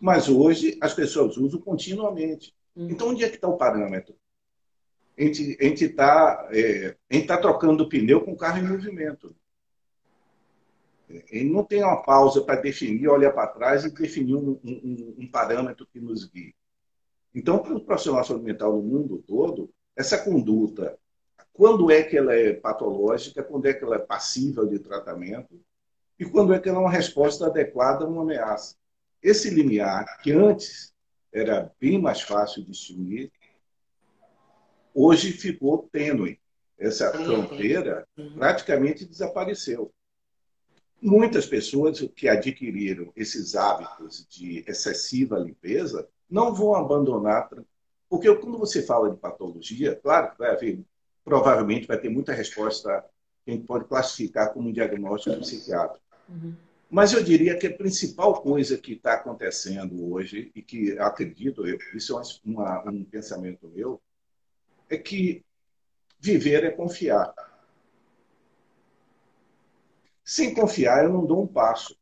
[0.00, 2.54] Mas hoje as pessoas usam continuamente.
[2.74, 2.90] Uhum.
[2.90, 4.14] Então, onde é que está o parâmetro?
[5.18, 6.94] A gente está é,
[7.26, 9.34] tá trocando pneu com o carro em movimento.
[11.08, 15.30] Ele não tem uma pausa para definir, olhar para trás e definir um, um, um,
[15.30, 16.54] parâmetro que nos guie.
[17.34, 20.98] Então, para o profissional de saúde mental no mundo todo, essa conduta,
[21.58, 25.60] quando é que ela é patológica, quando é que ela é passível de tratamento
[26.16, 28.76] e quando é que ela é uma resposta adequada a uma ameaça.
[29.20, 30.94] Esse limiar, que antes
[31.32, 33.32] era bem mais fácil de distinguir,
[34.94, 36.38] hoje ficou tênue.
[36.78, 39.92] Essa fronteira praticamente desapareceu.
[41.02, 47.50] Muitas pessoas que adquiriram esses hábitos de excessiva limpeza não vão abandonar,
[48.08, 50.84] porque quando você fala de patologia, claro que vai haver,
[51.28, 53.04] provavelmente vai ter muita resposta
[53.44, 56.02] que a gente pode classificar como um diagnóstico psiquiátrico.
[56.28, 56.56] Uhum.
[56.90, 61.78] Mas eu diria que a principal coisa que está acontecendo hoje, e que acredito, eu,
[61.94, 64.00] isso é uma, um pensamento meu,
[64.88, 65.44] é que
[66.18, 67.34] viver é confiar.
[70.24, 71.94] Sem confiar, eu não dou um passo.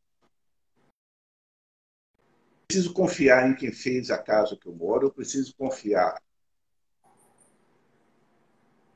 [2.65, 6.17] Preciso confiar em quem fez a casa que eu moro, eu preciso confiar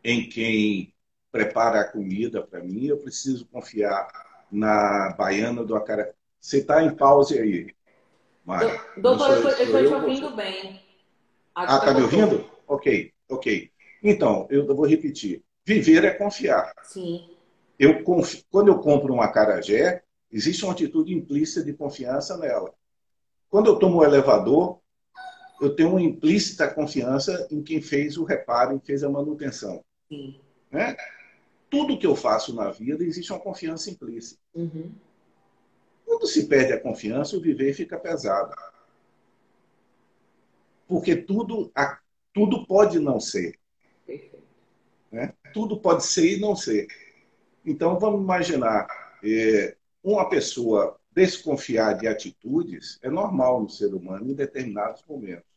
[0.04, 0.94] em quem
[1.32, 4.08] prepara a comida para mim, eu preciso confiar
[4.52, 6.14] na baiana do Acaré.
[6.40, 7.74] Você está em pause aí,
[8.44, 8.80] Mário.
[8.98, 10.82] Doutor, eu estou te ouvindo bem.
[11.56, 12.50] ah, está me ouvindo?
[12.68, 13.72] Ok, ok.
[14.04, 15.44] Então, eu vou repetir.
[15.64, 16.74] Viver é confiar.
[16.84, 17.38] Sim
[17.82, 22.72] eu quando eu compro um acarajé, existe uma atitude implícita de confiança nela.
[23.50, 24.80] Quando eu tomo o elevador,
[25.60, 29.84] eu tenho uma implícita confiança em quem fez o reparo, em quem fez a manutenção.
[30.12, 30.36] Sim.
[30.70, 30.98] Né?
[31.70, 34.42] Tudo que eu faço na vida existe uma confiança implícita.
[34.54, 34.92] Uhum.
[36.06, 38.54] Quando se perde a confiança, o viver fica pesado.
[40.86, 41.72] Porque tudo,
[42.34, 43.58] tudo pode não ser.
[45.10, 45.34] Né?
[45.54, 46.88] Tudo pode ser e não ser.
[47.66, 48.88] Então, vamos imaginar,
[49.24, 55.51] é, uma pessoa desconfiar de atitudes é normal no ser humano em determinados momentos.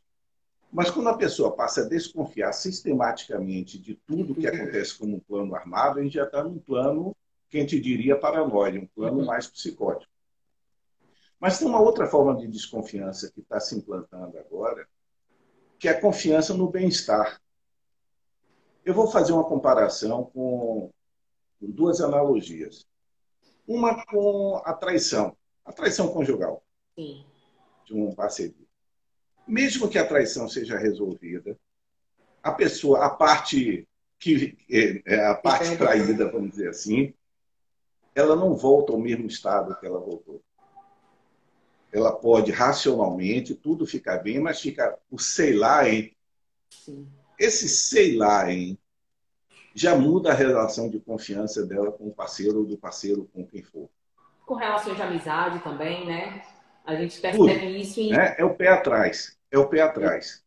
[0.74, 5.54] Mas quando a pessoa passa a desconfiar sistematicamente de tudo que acontece como um plano
[5.54, 7.14] armado, a gente já está num plano
[7.48, 9.24] que a gente diria paranoide, um plano uhum.
[9.24, 10.12] mais psicótico.
[11.38, 14.84] Mas tem uma outra forma de desconfiança que está se implantando agora,
[15.78, 17.40] que é a confiança no bem-estar.
[18.84, 20.90] Eu vou fazer uma comparação com
[21.60, 22.84] duas analogias.
[23.64, 26.64] Uma com a traição, a traição conjugal
[26.98, 27.24] Sim.
[27.86, 28.63] de um parceiro.
[29.46, 31.58] Mesmo que a traição seja resolvida,
[32.42, 33.86] a pessoa, a parte
[34.18, 37.12] que é, é a parte traída, vamos dizer assim,
[38.14, 40.42] ela não volta ao mesmo estado que ela voltou.
[41.92, 45.82] Ela pode racionalmente tudo ficar bem, mas fica o sei lá
[46.70, 47.06] Sim.
[47.38, 48.78] esse sei lá em
[49.74, 53.62] já muda a relação de confiança dela com o parceiro ou do parceiro com quem
[53.62, 53.90] for.
[54.46, 56.44] Com relações de amizade também, né?
[56.84, 58.10] A gente percebe Tudo, isso em...
[58.10, 58.34] Né?
[58.38, 59.38] É o pé atrás.
[59.50, 60.42] É o pé atrás.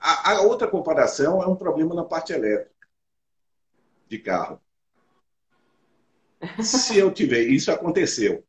[0.00, 2.70] A, a, outra comparação é um problema na parte elétrica
[4.08, 4.60] de carro.
[6.60, 7.40] Se eu tiver...
[7.42, 8.44] Isso aconteceu.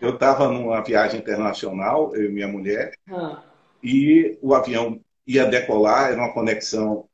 [0.00, 3.42] Eu estava numa viagem internacional, eu e minha mulher, ah.
[3.82, 7.08] e o avião ia decolar, era uma conexão,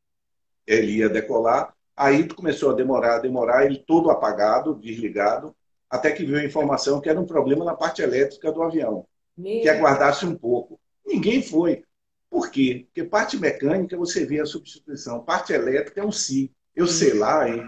[0.67, 5.55] ele ia decolar, Aí começou a demorar, a demorar, ele todo apagado, desligado,
[5.91, 9.07] até que veio a informação que era um problema na parte elétrica do avião,
[9.41, 9.63] Meu...
[9.63, 10.79] que aguardasse um pouco.
[11.07, 11.85] Ninguém foi.
[12.29, 12.87] Por quê?
[12.87, 16.53] Porque parte mecânica você vê a substituição, parte elétrica é um si.
[16.75, 17.63] Eu sei lá, hein?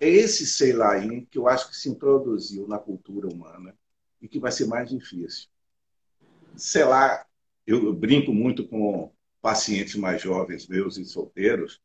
[0.00, 3.74] É esse sei lá hein, que eu acho que se introduziu na cultura humana
[4.20, 5.48] e que vai ser mais difícil.
[6.56, 7.24] Sei lá,
[7.66, 9.10] eu brinco muito com
[9.40, 11.80] pacientes mais jovens meus e solteiros,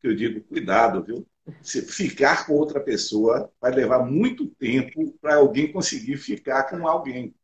[0.00, 1.26] que eu digo, cuidado, viu?
[1.62, 7.34] ficar com outra pessoa vai levar muito tempo para alguém conseguir ficar com alguém.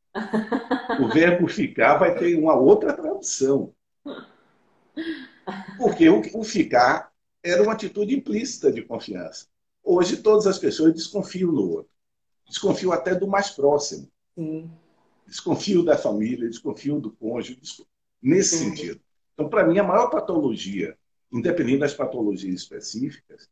[1.00, 3.72] O verbo ficar vai ter uma outra tradução.
[5.78, 7.12] Porque o, ficar
[7.42, 9.46] era uma atitude implícita de confiança.
[9.82, 11.92] Hoje, todas as pessoas desconfiam no outro.
[12.48, 14.10] Desconfiam até do mais próximo.
[14.34, 14.70] Sim.
[15.26, 17.60] Desconfio da família, desconfio do cônjuge,
[18.22, 18.70] nesse Sim.
[18.70, 19.00] sentido.
[19.34, 20.96] Então, para mim, a maior patologia,
[21.32, 23.48] independente das patologias específicas,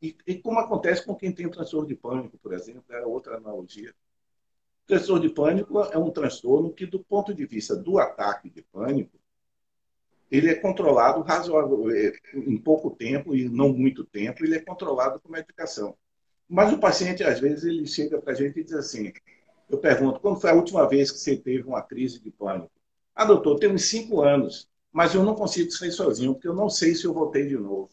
[0.00, 3.94] e, e, como acontece com quem tem transtorno de pânico, por exemplo, é outra analogia.
[4.86, 9.18] Transtorno de pânico é um transtorno que, do ponto de vista do ataque de pânico,
[10.30, 15.20] ele é controlado razoável, é, em pouco tempo e não muito tempo, ele é controlado
[15.20, 15.94] com medicação.
[16.48, 19.12] Mas o paciente, às vezes, ele chega para a gente e diz assim,
[19.68, 22.70] eu pergunto, quando foi a última vez que você teve uma crise de pânico?
[23.14, 26.68] Ah, doutor, tem uns cinco anos, mas eu não consigo sair sozinho, porque eu não
[26.68, 27.90] sei se eu voltei de novo.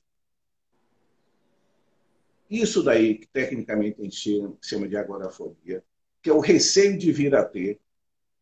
[2.49, 5.83] Isso daí, que tecnicamente a gente chama de agorafobia,
[6.30, 7.80] que é o receio de vir a ter,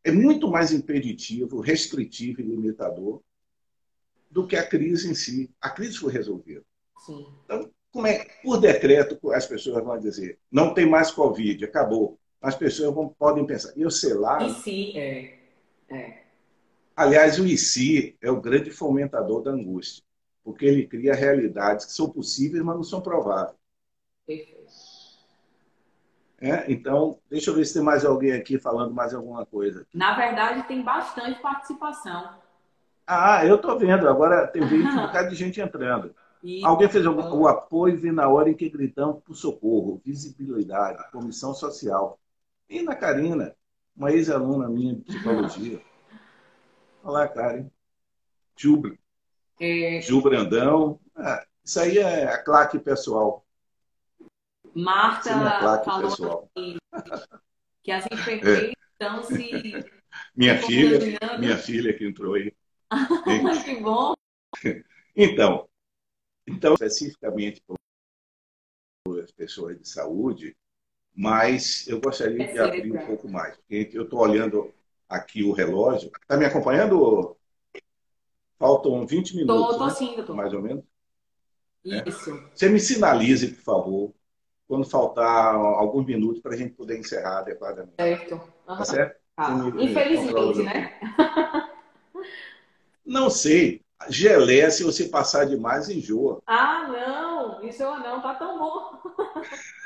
[0.04, 3.22] é muito mais impeditivo, restritivo e limitador
[4.30, 5.50] do que a crise em si.
[5.62, 6.66] A crise foi resolvida.
[7.06, 7.26] Sim.
[7.46, 12.20] Então, como é, por decreto, as pessoas vão dizer, não tem mais Covid, acabou.
[12.42, 14.46] As pessoas vão, podem pensar, eu sei lá.
[14.46, 15.40] E se, é.
[15.90, 16.24] é.
[16.94, 20.04] Aliás, o IC é o grande fomentador da angústia,
[20.44, 23.56] porque ele cria realidades que são possíveis, mas não são prováveis.
[24.26, 24.57] Perfeito.
[26.40, 29.86] É, então, deixa eu ver se tem mais alguém aqui falando mais alguma coisa.
[29.94, 32.30] Na verdade, tem bastante participação.
[33.06, 34.08] Ah, eu estou vendo.
[34.08, 34.68] Agora tem um
[35.08, 36.14] bocado de gente entrando.
[36.44, 36.64] E...
[36.64, 41.54] Alguém fez algum, o apoio vem na hora em que gritamos por socorro, visibilidade, comissão
[41.54, 42.20] social.
[42.70, 43.56] E na Karina,
[43.96, 45.82] uma ex-aluna minha de psicologia.
[47.04, 47.68] Olá, Karen.
[48.56, 48.96] Ju,
[49.60, 50.02] é...
[50.02, 51.00] Ju Brandão.
[51.16, 53.47] Ah, isso aí é a claque pessoal.
[54.74, 56.78] Marta falou que,
[57.84, 58.74] que as enfermeiras é.
[58.92, 59.52] estão se.
[60.36, 61.00] Minha filha,
[61.38, 62.52] minha filha que entrou aí.
[63.64, 64.16] que bom!
[65.16, 65.70] Então,
[66.48, 70.56] então, especificamente para as pessoas de saúde,
[71.14, 73.56] mas eu gostaria é de abrir um pouco mais.
[73.58, 74.74] Porque eu estou olhando
[75.10, 76.12] aqui o relógio.
[76.22, 77.36] Está me acompanhando?
[78.58, 79.72] Faltam 20 minutos.
[79.72, 79.94] Estou, né?
[79.94, 80.36] sim, doutor.
[80.36, 80.84] Mais ou menos.
[81.84, 82.32] Isso.
[82.32, 82.50] É.
[82.56, 84.14] Você me sinalize, por favor,
[84.68, 87.96] quando faltar alguns minutos para a gente poder encerrar adequadamente.
[87.98, 88.34] Certo.
[88.34, 88.78] Uhum.
[88.78, 89.16] Tá certo?
[89.38, 90.94] Ah, infelizmente, né?
[93.06, 93.82] Não sei.
[94.10, 96.40] Geleia, se você passar demais, enjoa.
[96.46, 97.64] Ah, não.
[97.68, 98.22] Isso não.
[98.22, 98.92] Tá tão bom.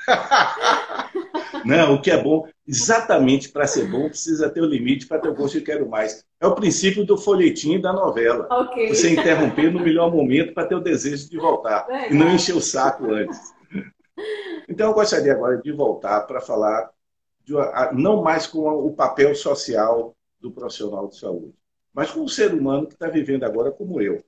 [1.63, 5.19] não, o que é bom, exatamente para ser bom, precisa ter o um limite para
[5.19, 6.25] ter o gosto de quero mais.
[6.41, 8.47] É o princípio do folhetim da novela.
[8.63, 8.89] Okay.
[8.89, 11.87] Você interromper no melhor momento para ter o desejo de voltar.
[11.91, 13.53] É, e não encher o saco antes.
[14.67, 16.91] Então, eu gostaria agora de voltar para falar,
[17.43, 17.53] de,
[17.93, 21.53] não mais com o papel social do profissional de saúde,
[21.93, 24.23] mas com o ser humano que está vivendo agora como eu.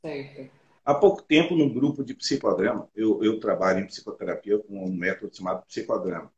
[0.00, 0.50] Certo.
[0.84, 5.36] Há pouco tempo, num grupo de psicodrama, eu, eu trabalho em psicoterapia com um método
[5.36, 6.32] chamado psicodrama.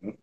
[0.00, 0.14] Né?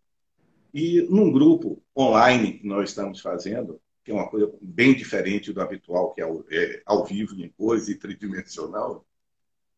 [0.71, 5.61] E num grupo online que nós estamos fazendo, que é uma coisa bem diferente do
[5.61, 9.03] habitual, que é ao, é, ao vivo, em cores e tridimensional,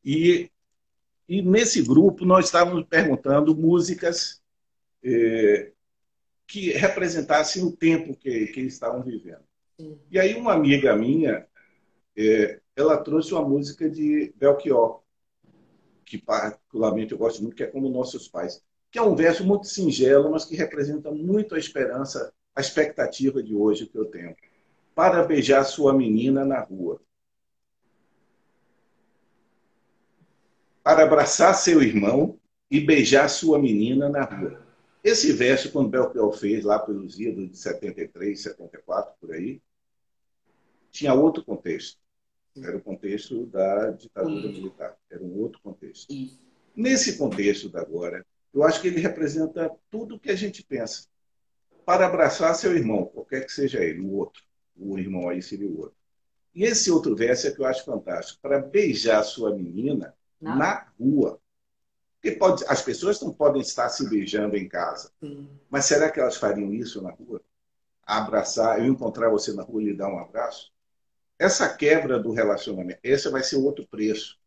[0.04, 0.52] e
[1.28, 4.42] e nesse grupo nós estávamos perguntando músicas
[5.04, 5.72] é,
[6.48, 9.44] que representassem o tempo que, que estavam vivendo.
[10.12, 11.48] E aí uma amiga minha,
[12.16, 15.02] é, ela trouxe uma música de Belchior,
[16.06, 18.62] que particularmente eu gosto muito, que é Como Nossos Pais,
[18.92, 23.56] que é um verso muito singelo, mas que representa muito a esperança, a expectativa de
[23.56, 24.36] hoje que eu tenho.
[24.94, 27.02] Para beijar sua menina na rua.
[30.84, 32.38] Para abraçar seu irmão
[32.70, 34.62] e beijar sua menina na rua.
[35.04, 39.62] Esse verso, quando Belchior fez lá pelos idos de 73, 74, por aí,
[40.92, 42.00] tinha outro contexto.
[42.56, 44.98] Era o contexto da ditadura militar.
[45.10, 46.14] Era um outro contexto.
[46.76, 51.08] Nesse contexto da agora, eu acho que ele representa tudo o que a gente pensa.
[51.86, 54.44] Para abraçar seu irmão, qualquer que seja ele, o outro.
[54.76, 55.98] O irmão aí seria o outro.
[56.56, 58.40] E esse outro verso é que eu acho fantástico.
[58.42, 60.58] Para beijar sua menina, não.
[60.58, 61.40] na rua.
[62.22, 65.12] Porque pode, as pessoas não podem estar se beijando em casa.
[65.20, 65.50] Sim.
[65.70, 67.42] Mas será que elas fariam isso na rua?
[68.06, 70.72] Abraçar, eu encontrar você na rua e lhe dar um abraço?
[71.40, 74.40] Essa quebra do relacionamento, esse vai ser outro preço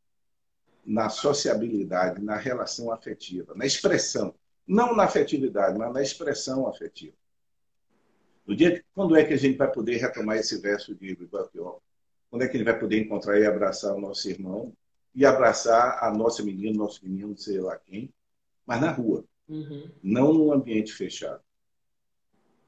[0.85, 4.35] na sociabilidade, na relação afetiva, na expressão.
[4.67, 7.15] Não na afetividade, mas na expressão afetiva.
[8.47, 11.81] No dia, quando é que a gente vai poder retomar esse verso de Belchior?
[12.31, 14.73] Quando é que ele vai poder encontrar e abraçar o nosso irmão
[15.17, 18.13] e abraçar a nossa menina, nosso menino, sei lá quem,
[18.67, 19.91] mas na rua, uhum.
[20.03, 21.43] não num ambiente fechado.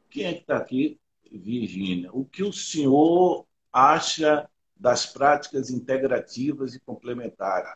[0.08, 0.98] Quem é que está aqui?
[1.30, 2.10] Virgínia.
[2.10, 7.70] O que o senhor acha das práticas integrativas e complementares?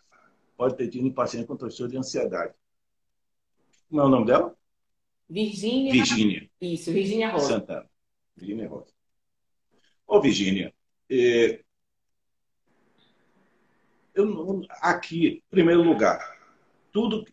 [0.57, 2.55] Pode ter tido em paciente com transtorno de ansiedade.
[3.91, 4.57] Como é o nome dela?
[5.29, 5.93] Virgínia.
[5.93, 6.51] Virgínia.
[6.59, 7.49] Isso, Virgínia Rosa.
[7.49, 7.91] Santana.
[8.35, 8.95] Virgínia Rosa.
[10.07, 10.73] Ô, Virgínia,
[11.11, 11.62] é...
[14.15, 16.39] eu, aqui, em primeiro lugar,
[16.91, 17.25] tudo.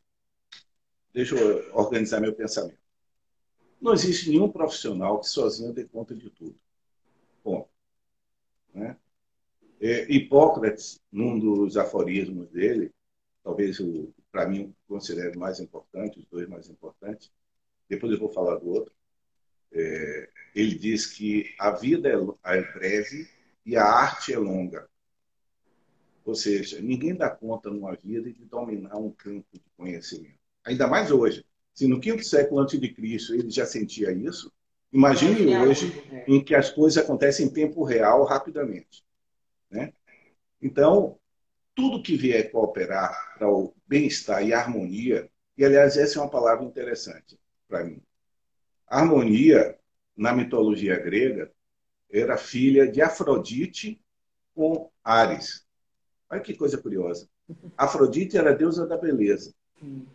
[1.14, 2.80] Deixa eu organizar meu pensamento.
[3.82, 6.56] Não existe nenhum profissional que sozinho dê conta de tudo.
[7.44, 7.68] Bom,
[8.74, 8.98] né?
[9.82, 12.92] É, Hipócrates, num dos aforismos dele,
[13.42, 13.78] talvez
[14.32, 17.32] para mim considero mais importante, os dois mais importantes,
[17.88, 18.94] depois eu vou falar do outro.
[19.72, 23.28] É, ele diz que a vida é, é breve
[23.66, 24.90] e a arte é longa.
[26.30, 30.38] Ou seja, ninguém dá conta numa vida de dominar um campo de conhecimento.
[30.64, 31.44] Ainda mais hoje.
[31.74, 34.52] Se no quinto século antes de Cristo ele já sentia isso,
[34.94, 35.92] imagine hoje
[36.28, 39.04] em que as coisas acontecem em tempo real, rapidamente.
[39.72, 39.92] Né?
[40.62, 41.18] Então,
[41.74, 45.28] tudo que vier cooperar para o bem-estar e harmonia,
[45.58, 48.00] e aliás, essa é uma palavra interessante para mim.
[48.86, 49.76] Harmonia,
[50.16, 51.52] na mitologia grega,
[52.12, 54.00] era filha de Afrodite
[54.54, 55.68] com Ares.
[56.30, 57.28] Olha que coisa curiosa.
[57.78, 59.54] Afrodite era a deusa da beleza.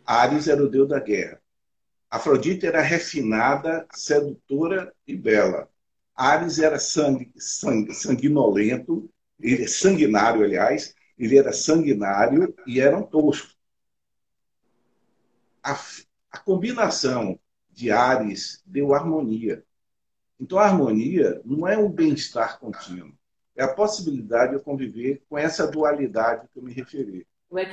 [0.07, 1.41] Ares era o deus da guerra.
[2.11, 5.69] Afrodite era refinada, sedutora e bela.
[6.15, 9.11] Ares era sangue, sangue, sanguinolento,
[9.41, 13.53] ele é sanguinário, aliás, ele era sanguinário e era um tosco.
[15.63, 15.77] A,
[16.31, 17.39] a combinação
[17.71, 19.65] de Ares deu harmonia.
[20.39, 23.13] Então, a harmonia não é um bem-estar contínuo,
[23.57, 27.27] é a possibilidade de eu conviver com essa dualidade que eu me referi.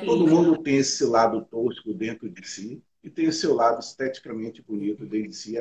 [0.06, 4.62] Todo mundo tem esse lado tosco dentro de si e tem o seu lado esteticamente
[4.62, 5.58] bonito dentro de si.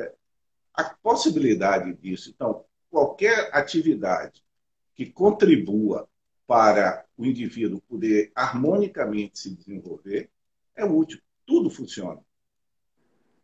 [0.73, 2.29] A possibilidade disso.
[2.29, 4.43] Então, qualquer atividade
[4.93, 6.07] que contribua
[6.45, 10.29] para o indivíduo poder harmonicamente se desenvolver
[10.75, 11.19] é útil.
[11.45, 12.21] Tudo funciona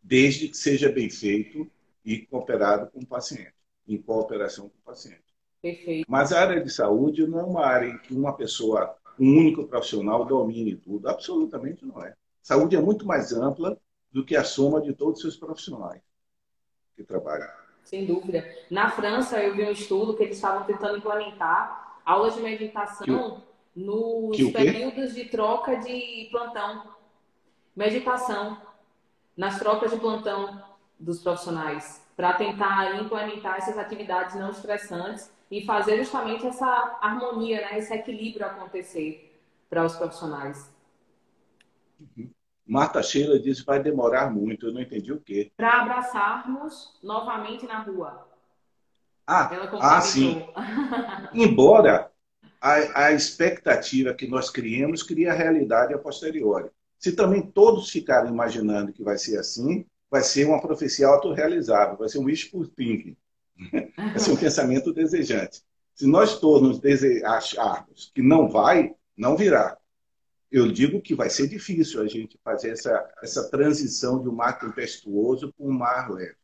[0.08, 1.70] desde que seja bem feito
[2.06, 3.54] e cooperado com o paciente,
[3.86, 5.27] em cooperação com o paciente.
[5.62, 6.06] Perfeito.
[6.08, 9.66] Mas a área de saúde não é uma área em que uma pessoa, um único
[9.66, 11.10] profissional domine tudo.
[11.10, 12.14] Absolutamente não é.
[12.42, 13.78] Saúde é muito mais ampla
[14.12, 16.02] do que a soma de todos os seus profissionais
[16.96, 17.50] que trabalham.
[17.84, 18.46] Sem dúvida.
[18.70, 23.44] Na França, eu vi um estudo que eles estavam tentando implementar aulas de meditação
[23.74, 26.84] que, nos que períodos de troca de plantão.
[27.76, 28.58] Meditação
[29.36, 30.64] nas trocas de plantão
[31.00, 37.78] dos profissionais, para tentar implementar essas atividades não estressantes e fazer justamente essa harmonia, né,
[37.78, 39.40] esse equilíbrio acontecer
[39.70, 40.72] para os profissionais.
[42.00, 42.30] Uhum.
[42.66, 45.52] Marta Sheila disse que vai demorar muito, eu não entendi o quê.
[45.56, 48.28] Para abraçarmos novamente na rua.
[49.26, 50.46] Ah, ah sim.
[51.34, 52.12] Embora
[52.62, 56.70] a, a expectativa que nós criemos cria a realidade a posteriori.
[57.00, 62.10] Se também todos ficarem imaginando que vai ser assim, vai ser uma profecia autorrealizável, vai
[62.10, 63.16] ser um wishful thinking.
[63.96, 65.62] Vai ser um pensamento desejante.
[65.96, 66.80] Se nós todos
[67.24, 69.78] acharmos que não vai, não virá.
[70.52, 74.60] Eu digo que vai ser difícil a gente fazer essa, essa transição de um mar
[74.60, 76.36] tempestuoso para um mar leve.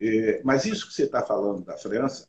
[0.00, 2.28] É, mas isso que você está falando da França,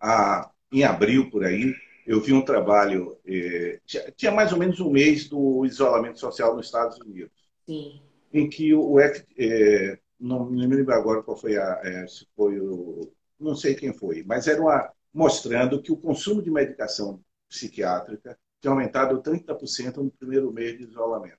[0.00, 1.74] a, em abril por aí,
[2.06, 3.80] eu vi um trabalho, é,
[4.16, 7.32] tinha mais ou menos um mês do isolamento social nos Estados Unidos,
[7.64, 8.02] Sim.
[8.32, 13.12] em que o é, não, me lembro agora qual foi a, é, se foi o,
[13.38, 18.70] não sei quem foi, mas era uma mostrando que o consumo de medicação psiquiátrica tinha
[18.70, 21.38] aumentado 30% no primeiro mês de isolamento.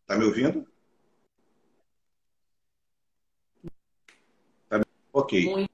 [0.00, 0.68] Está me ouvindo?
[4.68, 4.84] Tá me...
[5.12, 5.50] Ok.
[5.50, 5.72] Muito.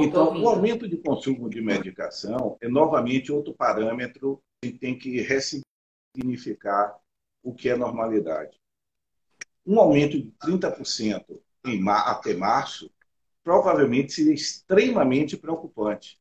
[0.00, 6.96] Então, o aumento de consumo de medicação é novamente outro parâmetro que tem que ressignificar
[7.44, 8.58] o que é normalidade.
[9.64, 12.90] Um aumento de 30% em mar, até março
[13.44, 16.18] provavelmente seria extremamente preocupante.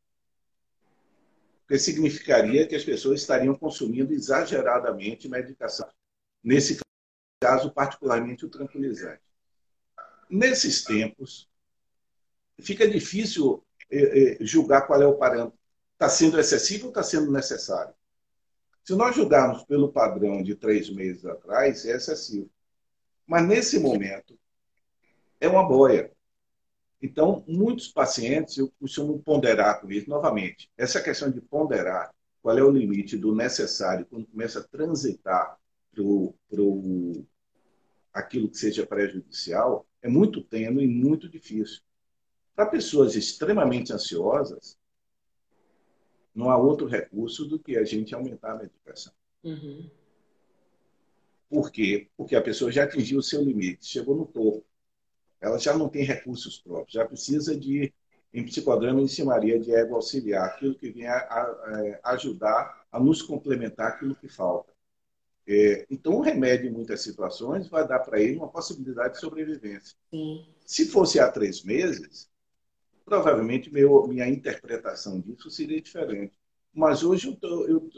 [1.62, 5.90] Porque significaria que as pessoas estariam consumindo exageradamente medicação.
[6.44, 6.80] Nesse
[7.42, 9.22] caso, particularmente o tranquilizante.
[10.30, 11.50] Nesses tempos,
[12.60, 15.58] fica difícil é, é, julgar qual é o parâmetro.
[15.94, 17.94] Está sendo excessivo ou está sendo necessário?
[18.84, 22.50] Se nós julgarmos pelo padrão de três meses atrás, é excessivo.
[23.26, 24.38] Mas nesse momento,
[25.40, 26.12] é uma boia.
[27.02, 30.70] Então, muitos pacientes, eu costumo ponderar com isso novamente.
[30.78, 35.58] Essa questão de ponderar qual é o limite do necessário quando começa a transitar
[36.50, 36.64] para
[38.14, 41.82] aquilo que seja prejudicial é muito tênue e muito difícil.
[42.56, 44.78] Para pessoas extremamente ansiosas,
[46.34, 49.14] não há outro recurso do que a gente aumentar a medicação.
[49.44, 49.90] Uhum.
[51.50, 52.08] Por quê?
[52.18, 54.66] Porque a pessoa já atingiu o seu limite, chegou no topo.
[55.40, 57.94] Ela já não tem recursos próprios, já precisa de,
[58.34, 63.22] em psicodrama, ensinaria de ego auxiliar, aquilo que vem a, a, a ajudar a nos
[63.22, 64.74] complementar aquilo que falta.
[65.46, 69.98] É, então, o remédio, em muitas situações, vai dar para ele uma possibilidade de sobrevivência.
[70.10, 70.48] Sim.
[70.66, 72.30] Se fosse há três meses,
[73.06, 76.38] provavelmente meu, minha interpretação disso seria diferente.
[76.74, 77.90] Mas hoje eu, tô, eu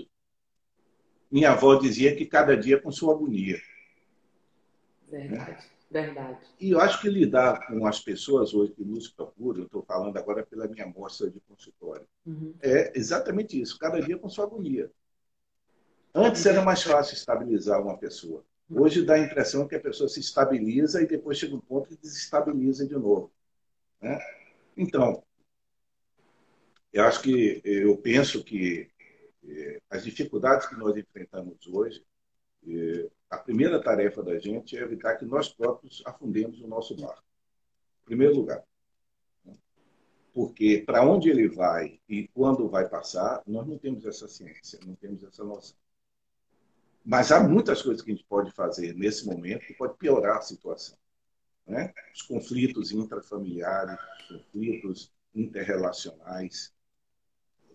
[1.32, 3.58] minha avó dizia que cada dia com sua agonia.
[5.10, 5.58] Verdade, né?
[5.90, 6.40] verdade.
[6.60, 10.18] E eu acho que lidar com as pessoas hoje que nos procuram, eu estou falando
[10.18, 12.54] agora pela minha amostra de consultório, uhum.
[12.62, 14.92] é exatamente isso, cada dia com sua agonia.
[16.14, 18.44] Antes era mais fácil estabilizar uma pessoa.
[18.70, 21.98] Hoje dá a impressão que a pessoa se estabiliza e depois chega um ponto e
[21.98, 23.32] desestabiliza de novo.
[24.02, 24.18] Né?
[24.76, 25.24] Então,
[26.92, 28.90] eu acho que, eu penso que
[29.48, 32.06] eh, as dificuldades que nós enfrentamos hoje,
[32.68, 37.24] eh, a primeira tarefa da gente é evitar que nós próprios afundemos o nosso barco.
[38.04, 38.64] Em primeiro lugar.
[40.34, 44.96] Porque para onde ele vai e quando vai passar, nós não temos essa ciência, não
[44.96, 45.78] temos essa noção.
[47.06, 50.42] Mas há muitas coisas que a gente pode fazer nesse momento que pode piorar a
[50.42, 50.98] situação.
[51.66, 51.94] Né?
[52.14, 53.98] Os conflitos intrafamiliares,
[54.30, 56.74] os conflitos interrelacionais.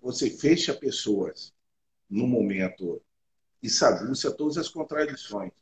[0.01, 1.53] Você fecha pessoas
[2.09, 3.03] no momento
[3.63, 5.53] e saguça todas as contradições.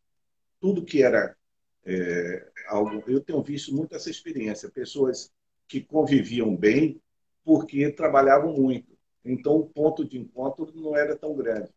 [0.60, 1.36] Tudo que era
[1.84, 3.02] é, algo.
[3.06, 4.70] Eu tenho visto muito essa experiência.
[4.70, 5.32] Pessoas
[5.66, 7.00] que conviviam bem
[7.44, 8.96] porque trabalhavam muito.
[9.24, 11.70] Então, o ponto de encontro não era tão grande.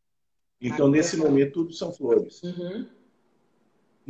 [0.59, 2.41] Então, nesse momento, tudo são flores.
[2.43, 2.87] Uhum.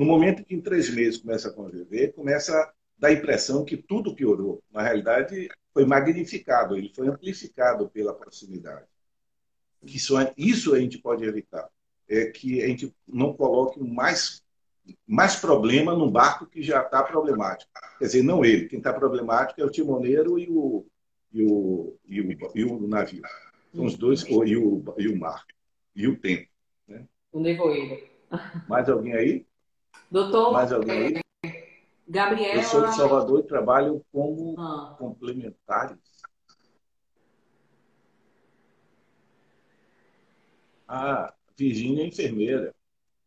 [0.01, 3.77] No momento que em três meses começa a conviver, começa a dar a impressão que
[3.77, 4.59] tudo piorou.
[4.71, 8.87] Na realidade, foi magnificado, ele foi amplificado pela proximidade.
[9.83, 11.69] Isso, isso a gente pode evitar.
[12.09, 14.43] É que a gente não coloque mais,
[15.05, 17.69] mais problema num barco que já está problemático.
[17.99, 18.67] Quer dizer, não ele.
[18.67, 20.83] Quem está problemático é o timoneiro e o,
[21.31, 23.21] e o, e o, e o navio.
[23.71, 25.45] São os dois, e o, e o mar,
[25.95, 26.49] e o tempo.
[26.87, 27.05] Né?
[27.31, 28.01] O nevoeiro.
[28.67, 29.50] Mais alguém aí?
[30.09, 30.53] Doutor.
[30.53, 31.53] Mais alguém aí?
[32.07, 32.55] Gabriela.
[32.55, 34.95] Eu sou de Salvador e trabalho como ah.
[34.99, 35.97] complementares.
[40.87, 42.75] Ah, Virgínia é enfermeira.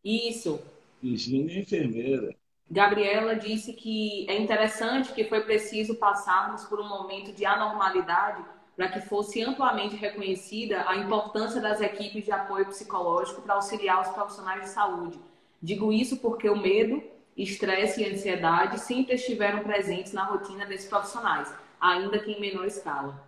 [0.03, 0.61] Isso.
[1.01, 2.35] Virgínia é enfermeira.
[2.69, 8.43] Gabriela disse que é interessante que foi preciso passarmos por um momento de anormalidade
[8.75, 14.09] para que fosse amplamente reconhecida a importância das equipes de apoio psicológico para auxiliar os
[14.09, 15.19] profissionais de saúde.
[15.61, 17.03] Digo isso porque o medo,
[17.35, 23.21] estresse e ansiedade sempre estiveram presentes na rotina desses profissionais, ainda que em menor escala.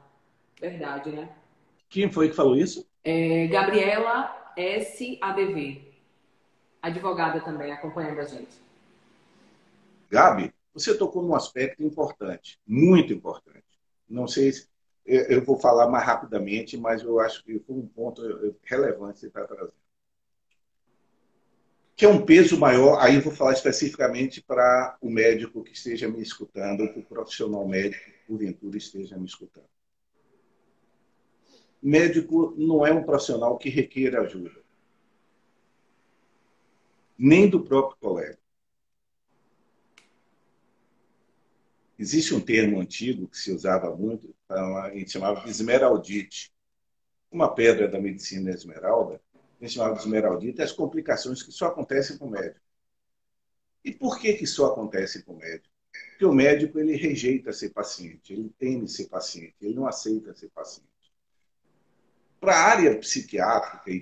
[0.59, 1.29] Verdade, né?
[1.89, 2.87] Quem foi que falou isso?
[3.03, 5.81] É, Gabriela S.A.D.V.
[6.81, 8.55] Advogada também, acompanhando a gente.
[10.09, 13.65] Gabi, você tocou num aspecto importante, muito importante.
[14.09, 14.67] Não sei se
[15.05, 18.21] eu vou falar mais rapidamente, mas eu acho que foi um ponto
[18.63, 19.73] relevante que você está trazendo.
[21.97, 26.21] Que é um peso maior, aí vou falar especificamente para o médico que esteja me
[26.21, 29.67] escutando, ou para o profissional médico que porventura esteja me escutando.
[31.81, 34.61] Médico não é um profissional que requer ajuda,
[37.17, 38.37] nem do próprio colega.
[41.97, 46.53] Existe um termo antigo que se usava muito, a gente chamava de esmeraldite.
[47.31, 49.19] Uma pedra da medicina esmeralda,
[49.65, 52.59] chamava de esmeraldite, as complicações que só acontecem com o médico.
[53.83, 55.73] E por que, que só acontece com o médico?
[56.11, 60.49] Porque o médico ele rejeita ser paciente, ele teme ser paciente, ele não aceita ser
[60.49, 60.87] paciente.
[62.39, 63.99] Para a área psiquiátrica e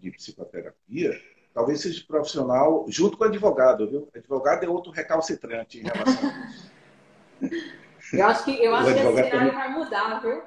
[0.00, 1.20] de psicoterapia,
[1.52, 4.08] talvez seja profissional junto com o advogado, viu?
[4.14, 6.72] Advogado é outro recalcitrante em relação a isso.
[8.12, 10.42] Eu acho que, eu acho que esse cenário vai mudar, viu?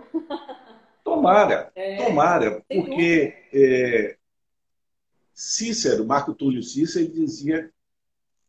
[1.03, 4.17] Tomara, é, tomara, porque é,
[5.35, 7.69] Cícero, Marco Túlio Cícero, ele dizia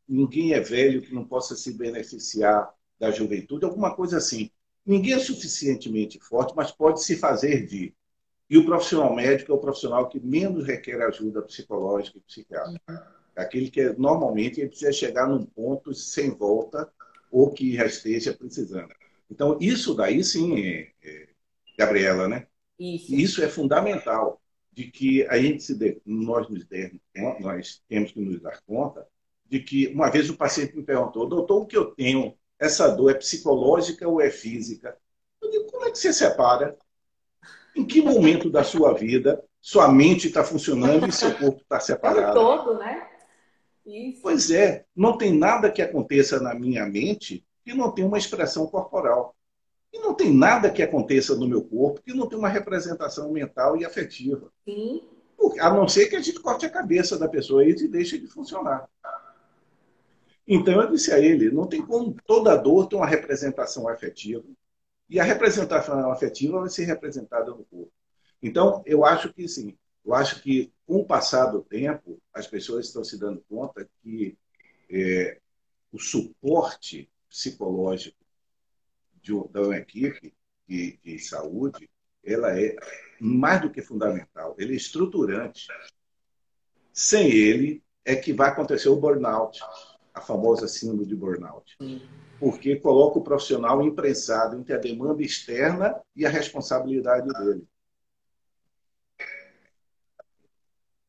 [0.08, 4.50] ninguém é velho que não possa se beneficiar da juventude, alguma coisa assim.
[4.84, 7.92] Ninguém é suficientemente forte, mas pode se fazer vir.
[8.48, 12.80] E o profissional médico é o profissional que menos requer ajuda psicológica e psiquiátrica.
[12.88, 12.98] Uhum.
[13.34, 16.88] Aquele que normalmente ele precisa chegar num ponto sem volta
[17.32, 18.94] ou que já esteja precisando.
[19.28, 21.28] Então, isso daí sim, é, é,
[21.76, 22.46] Gabriela, né?
[22.78, 23.12] Isso.
[23.12, 24.40] Isso é fundamental
[24.76, 26.92] de que a gente se dê, nós nos der,
[27.40, 29.08] nós temos que nos dar conta
[29.46, 32.36] de que uma vez o paciente me perguntou, doutor, o que eu tenho?
[32.58, 34.96] Essa dor é psicológica ou é física?
[35.40, 36.76] Eu digo, como é que você separa?
[37.74, 42.34] Em que momento da sua vida sua mente está funcionando e seu corpo está separado?
[42.34, 43.08] Todo, né?
[43.84, 44.22] Isso.
[44.22, 48.66] Pois é, não tem nada que aconteça na minha mente que não tenha uma expressão
[48.68, 49.35] corporal.
[49.96, 53.78] E não tem nada que aconteça no meu corpo que não tenha uma representação mental
[53.78, 54.52] e afetiva.
[54.68, 55.02] Sim.
[55.58, 58.86] A não ser que a gente corte a cabeça da pessoa e deixe de funcionar.
[60.46, 64.44] Então eu disse a ele, não tem como toda dor ter uma representação afetiva.
[65.08, 67.92] E a representação afetiva vai ser representada no corpo.
[68.42, 69.78] Então, eu acho que sim.
[70.04, 74.36] Eu acho que, com o passar do tempo, as pessoas estão se dando conta que
[74.90, 75.38] é,
[75.90, 78.25] o suporte psicológico
[79.26, 80.32] de, uma equipe
[80.68, 81.90] de, de, saúde,
[82.24, 82.76] ela é
[83.20, 85.66] mais do que fundamental, ele é estruturante.
[86.92, 89.60] Sem ele é que vai acontecer o burnout,
[90.14, 91.76] a famosa síndrome de burnout.
[92.38, 97.66] Porque coloca o profissional imprensado entre a demanda externa e a responsabilidade dele.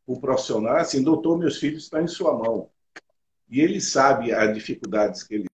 [0.06, 2.70] O profissional, assim, doutor, meus filhos estão em sua mão.
[3.50, 5.48] E ele sabe as dificuldades que ele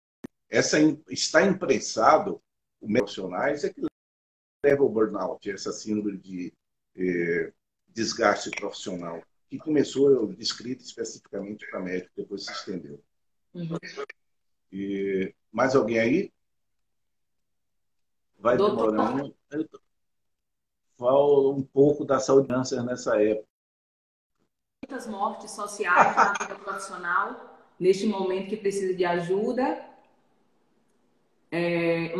[0.52, 0.78] essa
[1.10, 2.42] está imprensado
[2.82, 3.82] os profissionais é que
[4.66, 6.54] leva ao burnout, essa síndrome de
[6.96, 7.54] eh,
[7.88, 13.04] desgaste profissional, que começou descrita especificamente para médico, depois se estendeu.
[13.54, 13.78] Uhum.
[14.72, 16.34] E, mais alguém aí?
[18.40, 18.92] Vai Doutor.
[18.92, 19.36] demorando.
[20.98, 23.48] Fala um pouco da saúde câncer nessa época.
[24.84, 29.91] Muitas mortes sociais na vida profissional, neste momento que precisa de ajuda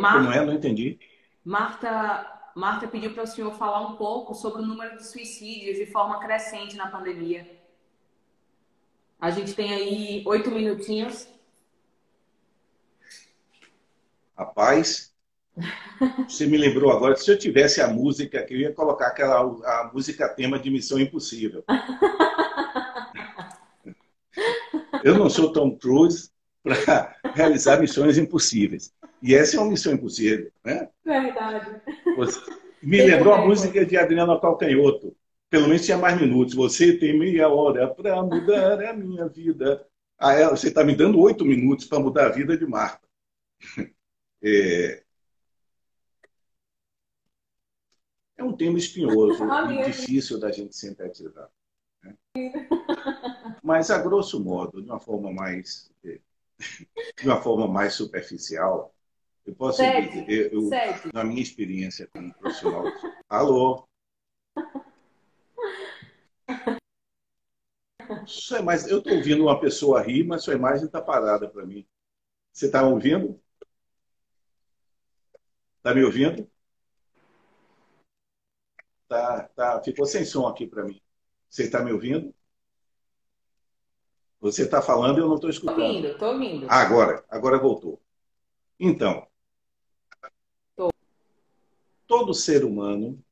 [0.02, 0.44] Marta, Como é?
[0.44, 0.98] Não entendi.
[1.44, 5.86] Marta, Marta pediu para o senhor falar um pouco sobre o número de suicídios de
[5.86, 7.46] forma crescente na pandemia.
[9.20, 11.28] A gente tem aí oito minutinhos.
[14.36, 15.14] Rapaz,
[16.28, 19.90] você me lembrou agora, se eu tivesse a música, que eu ia colocar aquela a
[19.94, 21.64] música tema de Missão Impossível.
[25.04, 26.31] eu não sou Tom Cruise
[26.62, 28.92] para realizar missões impossíveis.
[29.22, 30.88] E essa é uma missão impossível, né?
[31.04, 31.80] Verdade.
[32.16, 32.40] Você...
[32.82, 35.16] Me lembrou a música de Adriana Calcanhoto.
[35.48, 36.54] Pelo menos tinha mais minutos.
[36.54, 39.86] Você tem meia hora para mudar a minha vida.
[40.18, 43.06] Ah, é, você está me dando oito minutos para mudar a vida de Marta.
[44.44, 45.04] É,
[48.36, 51.48] é um tema espinhoso e difícil da gente sintetizar.
[52.02, 52.16] Né?
[53.62, 55.91] Mas, a grosso modo, de uma forma mais,
[57.18, 58.94] de uma forma mais superficial,
[59.44, 60.70] eu posso dizer, eu,
[61.12, 62.84] na minha experiência como profissional.
[63.28, 63.88] Alô?
[68.26, 71.66] Sua é mais, eu estou ouvindo uma pessoa rir, mas sua imagem está parada para
[71.66, 71.86] mim.
[72.52, 73.40] Você está ouvindo?
[75.78, 76.48] Está me ouvindo?
[79.08, 81.00] Tá, tá, ficou sem som aqui para mim.
[81.48, 82.34] Você está me ouvindo?
[84.42, 85.78] Você está falando e eu não estou escutando.
[85.78, 86.66] Estou ouvindo, estou ouvindo.
[86.68, 88.02] Ah, agora, agora voltou.
[88.78, 89.24] Então,
[92.08, 93.22] todo ser humano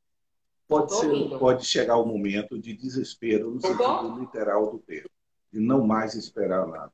[0.69, 5.11] pode, ser, pode chegar ao momento de desespero no sentido literal do termo,
[5.53, 6.93] de não mais esperar nada.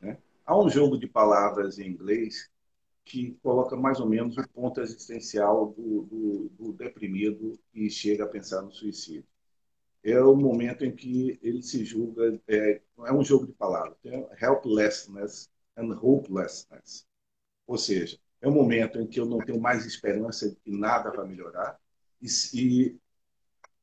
[0.00, 0.16] Né?
[0.46, 2.48] Há um jogo de palavras em inglês
[3.04, 8.28] que coloca mais ou menos o ponto existencial do, do, do deprimido que chega a
[8.28, 9.26] pensar no suicídio.
[10.02, 13.96] É o momento em que ele se julga, é, é um jogo de palavras,
[14.40, 17.06] helplessness and hopelessness.
[17.66, 21.10] Ou seja, é um momento em que eu não tenho mais esperança de que nada
[21.10, 21.78] vai melhorar
[22.20, 22.98] e, e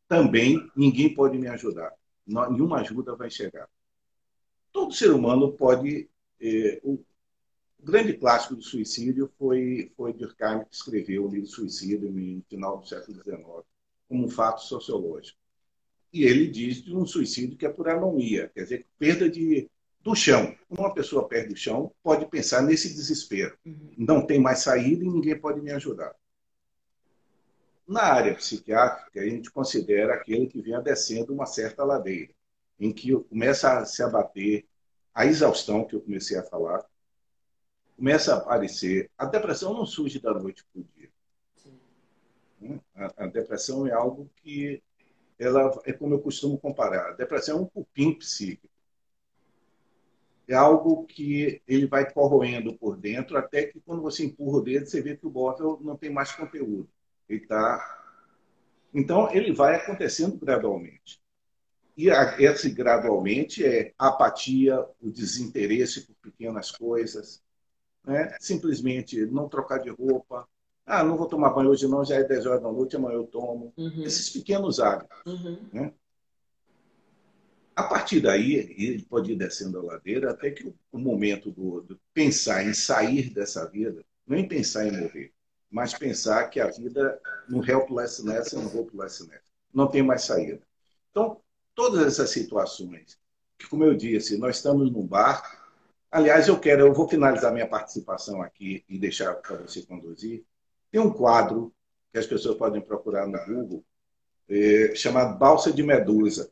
[0.08, 1.94] também ninguém pode me ajudar.
[2.26, 3.70] nenhuma ajuda vai chegar.
[4.72, 6.10] Todo ser humano pode.
[6.84, 7.06] O, o,
[7.80, 12.88] grande clássico do suicídio foi, foi Durkheim, que escreveu o livro Suicídio no final do
[12.88, 13.40] século XIX,
[14.08, 15.40] como um fato sociológico.
[16.14, 19.70] E ele diz de um suicídio que é por anomia, quer dizer, perda de,
[20.02, 20.56] do chão.
[20.70, 23.58] Uma pessoa perde o chão, pode pensar nesse desespero.
[23.66, 23.94] Uhum.
[23.98, 26.16] Não tem mais saída e ninguém pode me ajudar.
[27.88, 32.34] Na área psiquiátrica, a gente considera aquele que vem descendo uma certa ladeira,
[32.80, 34.66] em que começa a se abater
[35.14, 36.86] a exaustão que eu comecei a falar,
[37.96, 39.10] começa a aparecer.
[39.18, 41.10] A depressão não surge da noite para o dia.
[42.60, 42.80] Né?
[42.96, 44.84] A, a depressão é algo que
[45.40, 47.12] ela é como eu costumo comparar.
[47.12, 48.68] A depressão é um cupim psíquico
[50.48, 54.86] é algo que ele vai corroendo por dentro, até que quando você empurra o dedo,
[54.86, 56.90] você vê que o bottle não tem mais conteúdo.
[57.28, 57.96] Ele tá...
[58.94, 61.22] Então, ele vai acontecendo gradualmente.
[61.98, 62.10] E
[62.40, 67.44] esse gradualmente é a apatia, o desinteresse por pequenas coisas,
[68.06, 68.36] né?
[68.40, 70.48] simplesmente não trocar de roupa.
[70.88, 73.26] Ah, não vou tomar banho hoje não, já é 10 horas da noite, amanhã eu
[73.26, 73.74] tomo.
[73.76, 74.04] Uhum.
[74.04, 75.18] Esses pequenos hábitos.
[75.26, 75.60] Uhum.
[75.74, 75.94] Né?
[77.76, 82.00] A partir daí, ele pode ir descendo a ladeira até que o momento do, do
[82.14, 85.34] pensar em sair dessa vida, nem pensar em morrer,
[85.70, 87.20] mas pensar que a vida
[87.50, 89.42] no helplessness e no hopelessness.
[89.74, 90.62] Não tem mais saída.
[91.12, 91.42] Então,
[91.76, 93.20] todas essas situações,
[93.60, 95.56] que como eu disse, nós estamos num barco.
[96.10, 100.46] Aliás, eu quero, eu vou finalizar minha participação aqui e deixar para você conduzir.
[100.92, 101.74] Tem um quadro
[102.12, 103.84] que as pessoas podem procurar no Google,
[104.50, 106.52] é, chamado Balsa de Medusa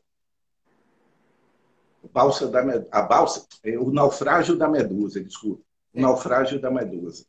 [2.16, 2.60] balsa da,
[2.90, 5.62] a balsa, é, o naufrágio da Medusa, desculpa,
[5.92, 7.26] o naufrágio da Medusa.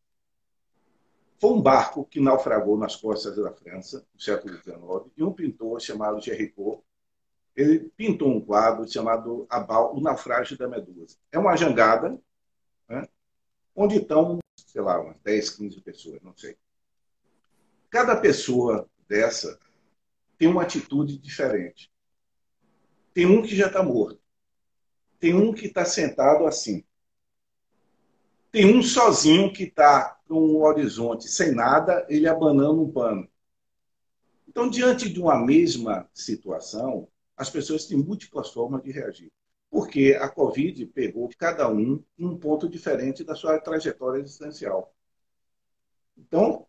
[1.39, 5.81] Foi um barco que naufragou nas costas da França, no século XIX, e um pintor
[5.81, 6.81] chamado Géricault,
[7.53, 9.47] ele pintou um quadro chamado
[9.93, 11.17] O Naufrágio da Medusa.
[11.31, 12.17] É uma jangada,
[12.87, 13.07] né,
[13.75, 16.55] onde estão, sei lá, umas 10, 15 pessoas, não sei.
[17.97, 19.59] Cada pessoa dessa
[20.37, 21.91] tem uma atitude diferente.
[23.11, 24.21] Tem um que já está morto.
[25.19, 26.85] Tem um que está sentado assim.
[28.51, 33.27] Tem um sozinho que está no horizonte, sem nada, ele abanando um pano.
[34.47, 39.31] Então, diante de uma mesma situação, as pessoas têm múltiplas formas de reagir.
[39.71, 44.93] Porque a Covid pegou cada um em um ponto diferente da sua trajetória existencial.
[46.15, 46.67] Então,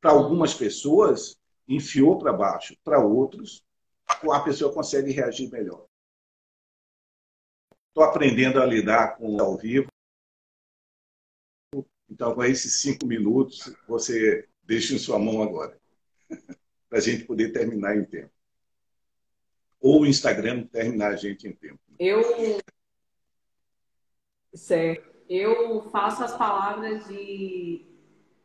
[0.00, 1.38] para algumas pessoas,
[1.68, 2.76] enfiou para baixo.
[2.82, 3.64] Para outros,
[4.06, 5.86] a pessoa consegue reagir melhor.
[7.88, 9.88] Estou aprendendo a lidar com ao vivo.
[12.08, 15.78] Então, com esses cinco minutos, você deixa em sua mão agora,
[16.88, 18.32] para a gente poder terminar em tempo.
[19.80, 21.80] Ou o Instagram terminar a gente em tempo.
[21.98, 22.22] Eu.
[24.54, 25.10] Certo.
[25.28, 27.89] Eu faço as palavras de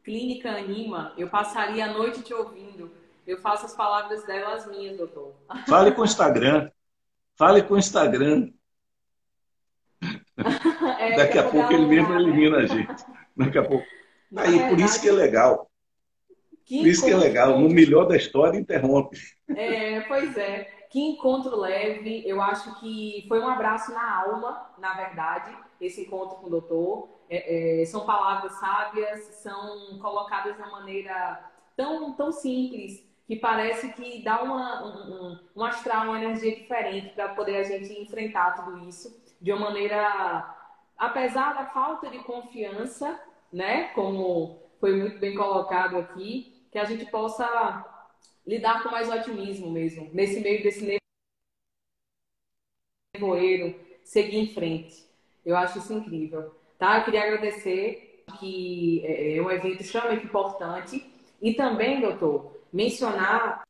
[0.05, 1.13] Clínica Anima.
[1.17, 2.91] Eu passaria a noite te ouvindo.
[3.25, 5.33] Eu faço as palavras delas minhas, doutor.
[5.67, 6.69] Fale com o Instagram.
[7.35, 8.53] Fale com o Instagram.
[10.97, 13.05] É, Daqui a pouco ele mesmo elimina a gente.
[13.35, 13.85] Daqui a pouco.
[14.35, 15.69] Aí, por isso que é legal.
[16.65, 17.59] Que por isso que é legal.
[17.59, 19.17] No melhor da história, interrompe.
[19.49, 20.63] É, pois é.
[20.89, 22.23] Que encontro leve.
[22.25, 27.14] Eu acho que foi um abraço na alma, na verdade, esse encontro com o doutor.
[27.29, 33.91] É, é, são palavras sábias, são colocadas de uma maneira tão, tão simples que parece
[33.93, 38.87] que dá uma, um, um astral, uma energia diferente para poder a gente enfrentar tudo
[38.87, 40.55] isso de uma maneira,
[40.97, 43.19] apesar da falta de confiança,
[43.51, 47.83] né, como foi muito bem colocado aqui, que a gente possa
[48.45, 50.99] lidar com mais otimismo mesmo, nesse meio desse
[53.15, 55.05] nevoeiro, seguir em frente.
[55.45, 56.53] Eu acho isso incrível.
[56.77, 56.99] Tá?
[56.99, 61.09] Eu queria agradecer que é, é um evento extremamente importante
[61.41, 63.63] e também, doutor, mencionar